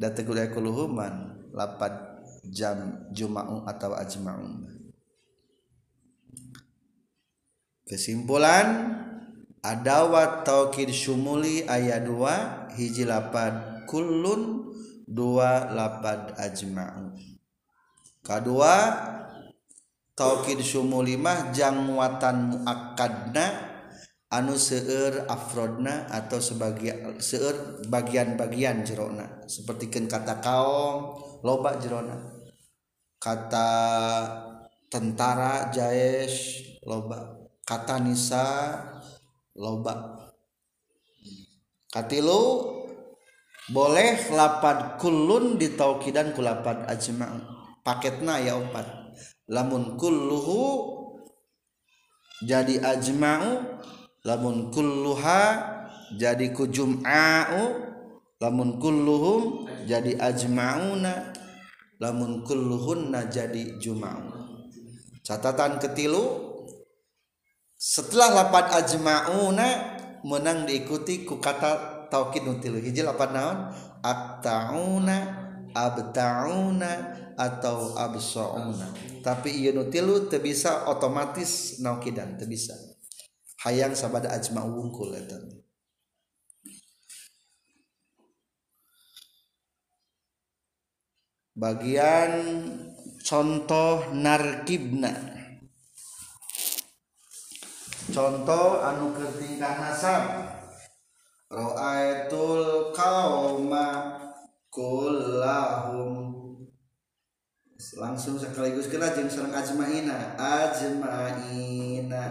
Da 0.00 0.16
teu 0.16 0.32
kuluhuman 0.32 1.44
lapat 1.52 1.92
jam 2.48 3.04
juma'u 3.12 3.68
atau 3.68 3.92
ajma'u 3.92 4.78
kesimpulan 7.88 8.68
adawat 9.68 10.48
taukid 10.48 10.88
sumuli 10.88 11.68
ayat 11.68 12.08
2 12.08 12.80
hiji 12.80 13.04
lapad 13.04 13.84
kullun 13.84 14.72
dua 15.04 15.68
lapad 15.72 16.32
ajma'u. 16.40 17.12
Kedua 18.24 18.74
taukid 20.16 20.64
sumuli 20.64 21.20
mah 21.20 21.52
jangwatan 21.52 22.52
muakkadna 22.52 23.46
anu 24.28 24.60
seueur 24.60 25.24
afrodna 25.28 26.04
atau 26.12 26.36
sebagai 26.40 27.20
seueur 27.20 27.84
bagian-bagian 27.88 28.84
jerona. 28.84 29.44
Seperti 29.48 29.88
kata 29.88 30.40
kaum 30.44 31.16
loba 31.40 31.80
jerona. 31.80 32.16
Kata 33.16 33.68
tentara 34.92 35.72
jaesh 35.72 36.78
loba. 36.84 37.36
Kata 37.64 38.00
nisa 38.00 38.44
loba. 39.58 40.22
Katilu 41.90 42.42
boleh 43.74 44.30
lapad 44.32 44.96
kulun 45.02 45.58
ditaukidan 45.58 46.32
ku 46.32 46.40
lapad 46.40 46.86
ajma. 46.86 47.42
Paketna 47.82 48.38
ya 48.38 48.56
opat 48.60 48.86
lamun 49.48 49.96
kulluhu 49.96 50.94
jadi 52.44 52.78
ajma'u 52.84 53.80
lamun 54.22 54.68
kulluha 54.68 55.42
jadi 56.20 56.52
ku 56.52 56.68
jum'a'u 56.68 57.64
lamun 58.38 58.76
kulluhum 58.76 59.66
jadi 59.88 60.20
ajma'una 60.20 61.32
lamun 61.98 62.44
kulluhunna 62.44 63.32
jadi 63.32 63.80
jum'a'u. 63.80 64.36
Catatan 65.24 65.80
ketilu 65.80 66.47
setelah 67.78 68.34
lapan 68.34 68.66
ajma'una 68.82 69.68
menang 70.26 70.66
diikuti 70.66 71.22
ku 71.22 71.38
kata 71.38 72.10
taukid 72.10 72.42
nutilu 72.42 72.82
hiji 72.82 73.06
lapan 73.06 73.30
naon? 73.30 73.58
Aktauna 74.02 75.16
abtauna 75.70 76.92
atau 77.38 77.94
absauna. 77.94 78.90
Tapi 79.22 79.62
iya 79.62 79.70
nutilu 79.70 80.26
teu 80.26 80.42
bisa 80.42 80.90
otomatis 80.90 81.78
naukidan 81.78 82.34
teu 82.34 82.50
bisa. 82.50 82.74
Hayang 83.62 83.94
sabada 83.94 84.30
ajma 84.34 84.66
wungkul 84.66 85.14
eta 85.18 85.38
bagian 91.58 92.30
contoh 93.26 94.14
narkibna 94.14 95.37
contoh 98.12 98.80
anugertingkah 98.80 99.74
nasab. 99.80 100.22
Roaitul 101.48 102.92
kauma 102.92 104.20
kullahum. 104.68 106.36
Langsung 107.96 108.36
sekaligus 108.36 108.92
kita 108.92 109.16
jeung 109.16 109.32
sareng 109.32 109.56
ajmaina 109.56 110.36
ajmaina. 110.36 112.24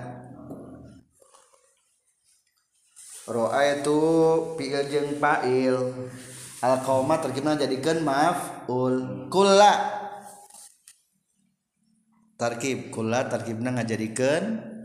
Roaitu 3.25 3.99
fi'il 4.55 4.86
jeung 4.91 5.17
fa'il. 5.17 5.75
Al 6.61 6.78
qauma 6.86 7.17
terjemah 7.17 7.57
jadikeun 7.57 8.05
maf'ul 8.05 9.30
kulla. 9.34 9.97
Tarkib 12.38 12.93
kulla 12.93 13.25
tarkibna 13.25 13.73
ngajadikeun 13.73 14.76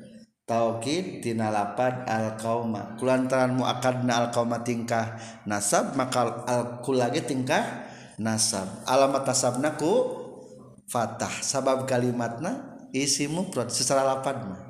taukid 0.45 1.23
tina 1.23 1.49
lapad 1.49 2.05
al 2.05 2.35
kauma 2.37 2.99
kulantaran 2.99 3.55
muakadna 3.55 4.27
al 4.27 4.29
kauma 4.35 4.61
tingkah 4.67 5.19
nasab 5.47 5.95
maka 5.95 6.45
al 6.47 6.83
kulage 6.83 7.23
tingkah 7.25 7.89
nasab. 8.21 8.69
Alamat 8.87 9.27
nasabna 9.27 9.75
ku 9.79 10.21
fatah. 10.91 11.33
Sabab 11.43 11.89
kalimatna 11.89 12.83
isi 12.93 13.27
mufrad 13.27 13.73
secara 13.73 14.05
lapad 14.05 14.37
mah. 14.47 14.63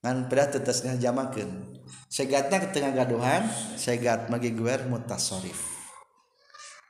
Ngan 0.00 0.32
pada 0.32 0.48
tetasnya 0.48 0.96
jamakeun. 0.96 1.76
Segatna 2.10 2.62
ke 2.62 2.74
tengah 2.74 2.94
gaduhan 2.94 3.46
segat 3.78 4.30
magi 4.30 4.54
guer 4.54 4.86
mutasorif 4.86 5.80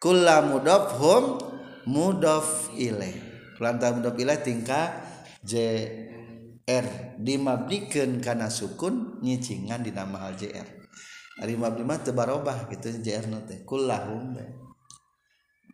kulla 0.00 0.40
mudaf 0.40 0.96
hum 0.96 1.36
mudaf 1.84 2.72
ilaih 2.72 3.20
kulantaran 3.60 4.00
mudaf 4.00 4.16
ilaih 4.16 4.40
tingkah 4.40 4.96
j 5.44 5.84
R. 6.70 6.86
Dimablikan 7.18 8.22
karena 8.22 8.46
sukun 8.46 9.18
nyicingan 9.18 9.82
di 9.82 9.90
nama 9.90 10.30
JR 10.38 10.64
Ari 11.42 11.58
mabli 11.58 11.82
mah 11.82 11.98
teu 11.98 12.14
barobah 12.14 12.70
gitu 12.70 12.94
JR 13.02 13.26
nate 13.26 13.66
kullahum 13.66 14.38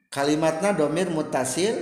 kalimatna 0.09 0.72
domir 0.72 1.12
mutasil 1.12 1.74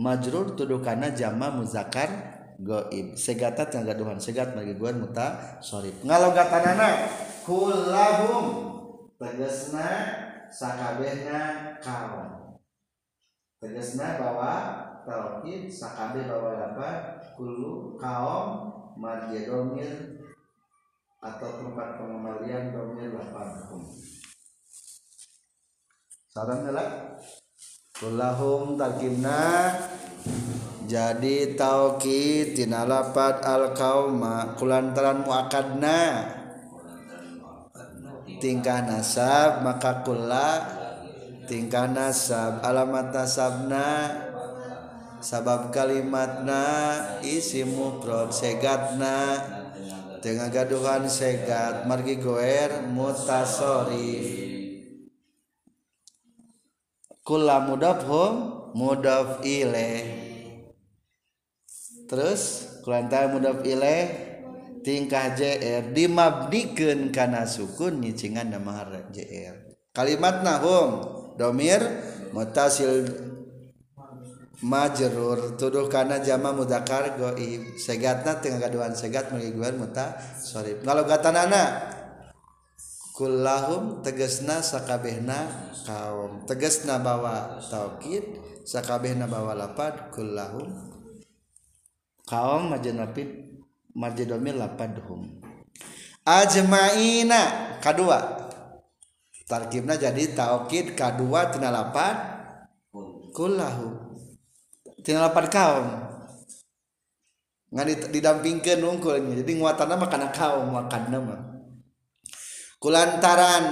majrur 0.00 0.56
tudukana 0.56 1.12
jama 1.12 1.50
muzakkar 1.50 2.34
goib. 2.58 3.18
Segata 3.18 3.66
tangga 3.66 3.94
gaduhan 3.94 4.22
segat 4.22 4.54
bagi 4.54 4.78
gua 4.78 4.94
muta 4.94 5.58
sorib 5.58 5.94
ngalogatanana 6.06 7.10
kullahum. 7.42 8.72
Tegasna 9.14 9.88
sakabehna 10.50 11.74
kawan 11.80 12.58
tegasna 13.62 14.20
bahwa 14.20 14.52
tauhid 15.04 15.68
sakabeh 15.68 16.24
bahwa 16.26 16.56
apa 16.56 16.88
kulu 17.36 17.96
kaum 18.00 18.72
marja 18.96 19.44
domir 19.46 20.20
atau 21.24 21.48
tempat 21.60 21.96
pengembalian 22.00 22.72
domir 22.72 23.12
lapan 23.12 23.48
saran 26.34 26.66
adalah 26.66 27.20
kulahum 27.96 28.76
takimna 28.76 29.72
jadi 30.84 31.56
tauki 31.56 32.52
tina 32.52 32.84
lapat 32.84 33.40
al 33.40 33.72
kauma 33.72 34.52
kulantaran 34.60 35.24
muakadna 35.24 36.28
tingkah 38.36 38.84
nasab 38.84 39.64
maka 39.64 40.04
kula 40.04 40.60
tingkah 41.48 41.88
nasab 41.88 42.60
alamat 42.60 43.14
nasabna 43.14 43.88
sabab 45.24 45.72
kalimatna 45.72 46.60
isi 47.24 47.64
mufrad 47.64 48.28
segatna 48.28 49.40
tengah 50.20 50.52
gaduhan 50.52 51.08
segat 51.08 51.88
margi 51.88 52.20
goer 52.20 52.84
mutasori. 52.92 54.44
Kula 57.24 57.64
mudaf 57.64 58.04
hum 58.04 58.32
mudaf 58.76 59.40
ilaih 59.40 60.04
terus 62.04 62.68
kulanta 62.84 63.32
mudaf 63.32 63.64
ilaih 63.64 64.12
tingkah 64.84 65.32
JR 65.32 65.88
dimabdikeun 65.88 67.08
kana 67.16 67.48
sukun 67.48 68.04
nyicingan 68.04 68.52
nama 68.52 69.08
JR 69.08 69.72
kalimatna 69.96 70.60
hum. 70.60 70.90
Domir 71.34 71.82
mutasil 72.30 73.10
majrur 74.62 75.58
tuduh 75.58 75.90
karena 75.90 76.22
jama 76.22 76.54
mudakar 76.54 77.18
goib 77.18 77.74
segatna 77.80 78.38
tengah 78.38 78.62
gaduhan 78.62 78.94
segat 78.94 79.34
mengiguan 79.34 79.80
muta 79.80 80.14
kata 80.44 81.30
nana 81.34 81.64
kullahum 83.14 84.02
tegesna 84.02 84.58
sakabehna 84.58 85.70
kaum. 85.86 86.42
Tegesna 86.44 86.98
bawa 86.98 87.62
taukid 87.62 88.42
sakabehna 88.66 89.30
bawa 89.30 89.54
lapad. 89.54 90.10
Kullahum 90.10 90.66
kaum 92.26 92.74
majenapit 92.74 93.62
marjedomir 93.94 94.58
lapadhum. 94.58 95.38
Ajmaina 96.26 97.78
kedua 97.78 98.50
tarkibna 99.46 99.94
jadi 99.94 100.34
taukid 100.34 100.98
kedua 100.98 101.54
tina 101.54 101.70
lapad. 101.70 102.34
Kullahum 103.34 103.93
tinggal 105.04 105.28
lapan 105.28 105.46
kaum. 105.52 105.86
Nggak 107.74 108.10
didampingkan 108.10 108.80
unggulnya 108.80 109.44
jadi 109.44 109.52
nguatan 109.58 109.88
nama 109.90 110.06
karena 110.06 110.28
kaum 110.30 110.70
makan 110.70 111.02
nama 111.10 111.36
kulantaran 112.84 113.64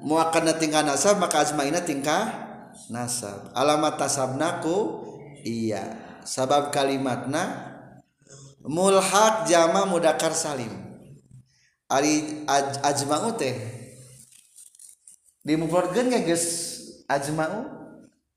muakan 0.00 0.56
tingkah 0.56 0.80
nasab 0.80 1.20
maka 1.20 1.44
asmaina 1.44 1.84
tingkah 1.84 2.32
nasab. 2.88 3.52
Alamat 3.52 4.00
tasabnaku 4.00 5.04
iya. 5.44 6.00
Sabab 6.24 6.72
kalimatna 6.72 7.76
mulhak 8.64 9.44
jama 9.44 9.84
mudakar 9.84 10.32
salim. 10.32 10.72
Ari 11.92 12.48
aj, 12.48 12.80
ajma'u 12.80 13.36
teh. 13.36 13.52
Dimufrodkeun 15.44 16.08
geus 16.24 16.80
ajma'u? 17.04 17.83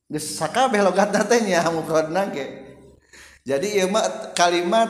geus 0.07 0.39
sakabeh 0.39 0.79
logatna 0.79 1.27
teh 1.27 1.43
nya 1.43 1.67
mufradna 1.71 2.31
ge. 2.31 2.45
Jadi 3.47 3.79
ieu 3.79 3.87
mah 3.87 4.35
kalimat 4.35 4.89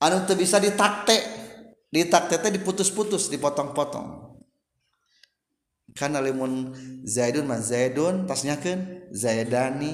anu 0.00 0.24
teu 0.28 0.36
bisa 0.36 0.60
ditakte. 0.60 1.20
Ditakte 1.88 2.42
teh 2.42 2.50
diputus-putus 2.50 3.30
dipotong-potong. 3.30 4.34
Kana 5.94 6.18
limun 6.18 6.74
zaidun 7.06 7.46
mah 7.46 7.62
zaidun 7.62 8.26
tasnyakeun 8.26 9.14
zaidani 9.14 9.92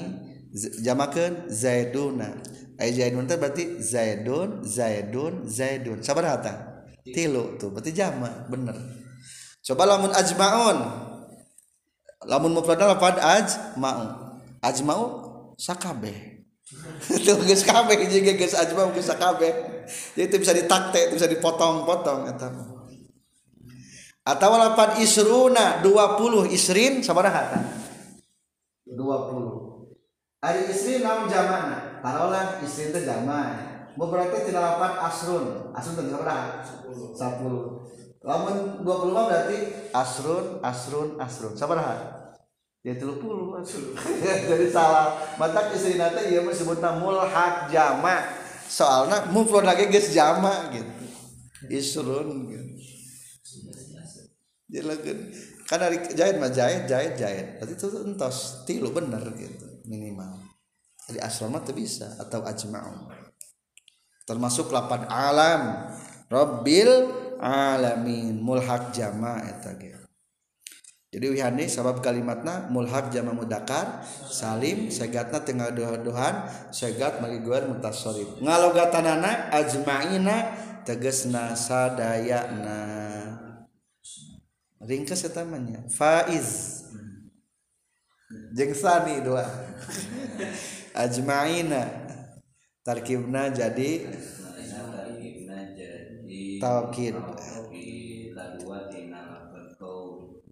jamakeun 0.81 1.45
zaiduna. 1.47 2.41
Ai 2.81 2.91
zaidun 2.97 3.29
teh 3.29 3.37
berarti 3.37 3.77
zaidun 3.79 4.65
zaidun 4.65 5.45
zaidun. 5.45 6.01
Sabar 6.01 6.25
hata. 6.25 6.53
Tilu 7.05 7.61
tuh 7.61 7.69
berarti 7.69 7.93
jama 7.93 8.49
bener. 8.49 8.73
Coba 9.61 9.85
lamun 9.85 10.09
ajmaun. 10.09 11.10
Lamun 12.25 12.53
mufradna 12.53 12.93
lafad 12.93 13.17
ajma'u 13.17 14.05
ajmau 14.61 15.03
sakabe 15.57 16.45
itu 17.11 17.31
geus 17.49 17.65
kabeh 17.65 17.97
juga 18.07 18.31
geus 18.37 18.53
ajmau 18.53 18.93
geus 18.93 19.09
sakabe 19.09 19.49
jadi 20.13 20.29
itu 20.29 20.37
bisa 20.37 20.53
ditakte 20.53 21.09
itu 21.09 21.17
bisa 21.17 21.27
dipotong-potong 21.27 22.29
eta 22.29 22.47
atau 24.21 24.53
lapan 24.53 25.01
isruna 25.01 25.81
20 25.81 26.53
isrin 26.53 27.01
sabaraha 27.01 27.57
dua 28.85 29.15
20 29.33 30.45
ari 30.45 30.61
isrin 30.69 31.01
naon 31.01 31.25
jamana 31.25 32.01
taruhlah 32.05 32.61
isrin 32.61 32.93
teh 32.93 33.01
jamak 33.01 33.71
mau 33.99 34.07
berarti 34.07 34.47
tidak 34.47 34.63
lapan 34.63 34.91
asrun. 35.03 35.45
Asrun 35.75 35.99
teh 35.99 36.05
sabaraha? 36.07 36.63
10 36.63 37.11
10 37.11 38.00
lamun 38.21 38.85
20 38.85 39.15
mah 39.17 39.23
berarti 39.29 39.57
asrun 39.91 40.61
asrun 40.61 41.09
asrun. 41.17 41.53
Sabaraha 41.57 42.21
ya 42.81 42.97
tilu 42.97 43.21
puluh 43.21 43.61
jadi 44.49 44.67
salah. 44.73 45.13
Mata 45.37 45.69
istri 45.73 46.01
nate 46.01 46.33
iya 46.33 46.41
disebutna 46.41 46.97
mulhak 46.97 47.69
jama. 47.69 48.21
Soalnya 48.65 49.29
mufrad 49.29 49.67
lagi 49.67 49.89
guys 49.89 50.09
jama 50.13 50.69
gitu. 50.73 50.93
Isrun 51.69 52.49
gitu. 52.49 52.73
Jadi 54.71 54.85
lagi 54.87 55.11
kan 55.67 55.79
dari 55.83 55.97
jahit 56.15 56.35
mah 56.41 56.51
jahit 56.51 56.89
jahit 56.89 57.13
jahit. 57.19 57.47
Berarti 57.61 57.73
itu 57.77 57.87
entos 58.01 58.65
tilu 58.65 58.89
bener 58.89 59.21
gitu 59.37 59.65
minimal. 59.85 60.41
Jadi 61.09 61.19
asrama 61.21 61.59
tuh 61.61 61.75
bisa 61.75 62.17
atau 62.17 62.41
ajma'un. 62.45 63.11
Termasuk 64.25 64.71
lapan 64.71 65.05
alam. 65.11 65.91
Rabbil 66.31 67.20
alamin 67.41 68.37
mulhak 68.37 68.93
jama 68.93 69.41
eta 69.41 69.73
gitu 69.81 69.97
jadi 71.11 71.27
wihani 71.27 71.67
sabab 71.67 71.99
kalimatna 71.99 72.69
mulhak 72.71 73.11
jama 73.11 73.35
mudakar 73.35 74.05
salim 74.29 74.93
segatna 74.93 75.43
tinggal 75.43 75.73
doa-dohan 75.75 76.47
segat 76.71 77.19
magi 77.19 77.41
guar 77.43 77.67
mutasorif 77.67 78.39
ngalogatanana 78.39 79.51
ajma'ina 79.51 80.55
tegesna 80.87 81.57
sadayana 81.57 83.11
ringkas 84.81 85.25
utamanya 85.29 85.85
faiz. 85.89 86.81
Jeng 88.55 88.73
sani 88.75 89.21
dua. 89.23 89.43
Ajmaina 91.03 91.87
tarkibna 92.83 93.47
jadi 93.47 94.07
Talkid 96.61 97.17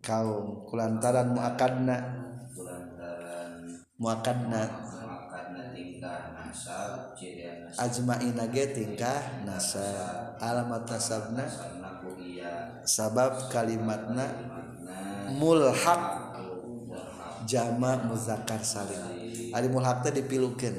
kaum 0.01 0.65
kulantaran 0.65 1.37
muakadna. 1.37 1.97
Muakadna. 4.01 4.63
Ajma'ina 7.77 8.49
ge 8.49 8.73
tingkah 8.73 9.45
nasab 9.45 10.41
alamat 10.41 10.89
nasabna. 10.89 11.45
Sabab 12.81 13.45
kalimatna 13.53 14.25
mulhaq. 15.37 16.25
Jama 17.45 18.09
muzakkar 18.09 18.65
salim. 18.65 18.97
Ari 19.53 19.69
mulhaq 19.69 20.05
teh 20.05 20.13
dipilukeun. 20.13 20.73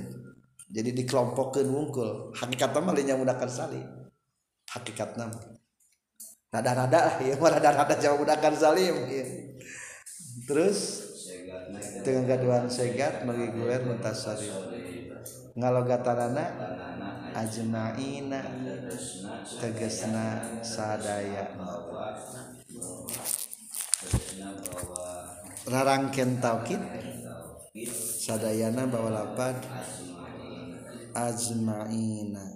Jadi 0.71 0.91
dikelompokkan 1.03 1.67
wungkul. 1.67 2.31
Hakikat 2.35 2.75
mah 2.79 2.95
lain 2.95 3.11
yang 3.11 3.19
mudakar 3.19 3.51
salim. 3.51 4.00
Hakikatna 4.71 5.27
rada-rada 6.51 7.01
lah 7.11 7.17
ya 7.23 7.35
mah 7.39 7.51
rada-rada 7.51 7.95
jama 7.99 8.23
muzakkar 8.23 8.55
salim 8.55 8.97
ya. 9.11 9.25
terus 10.47 10.79
dengan 12.03 12.27
gaduhan 12.27 12.67
segat 12.71 13.27
bagi 13.27 13.51
guler 13.55 13.83
muntasarif 13.87 14.55
ngalogatanana 15.55 16.45
ajmaina 17.35 18.41
tegesna 19.59 20.27
sadaya. 20.63 21.55
Rarangken 25.69 26.41
taukid 26.41 26.81
sadayana 27.95 28.89
bawa 28.89 29.11
lapan 29.23 29.55
ajmaina 31.15 32.47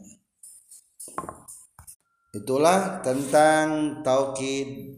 Itulah 2.35 2.99
tentang 2.99 4.03
tauhid 4.03 4.91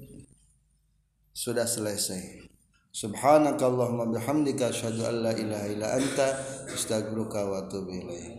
sudah 1.37 1.69
selesai. 1.69 2.49
Subhanakallahumma 2.97 4.09
bihamdika 4.09 4.73
asyhadu 4.73 5.05
an 5.05 5.17
la 5.21 5.33
ilaha 5.37 5.67
illa 5.69 6.01
anta 6.01 6.33
astaghfiruka 6.73 7.45
wa 7.45 7.61
atubu 7.61 7.93
ilaik. 7.93 8.33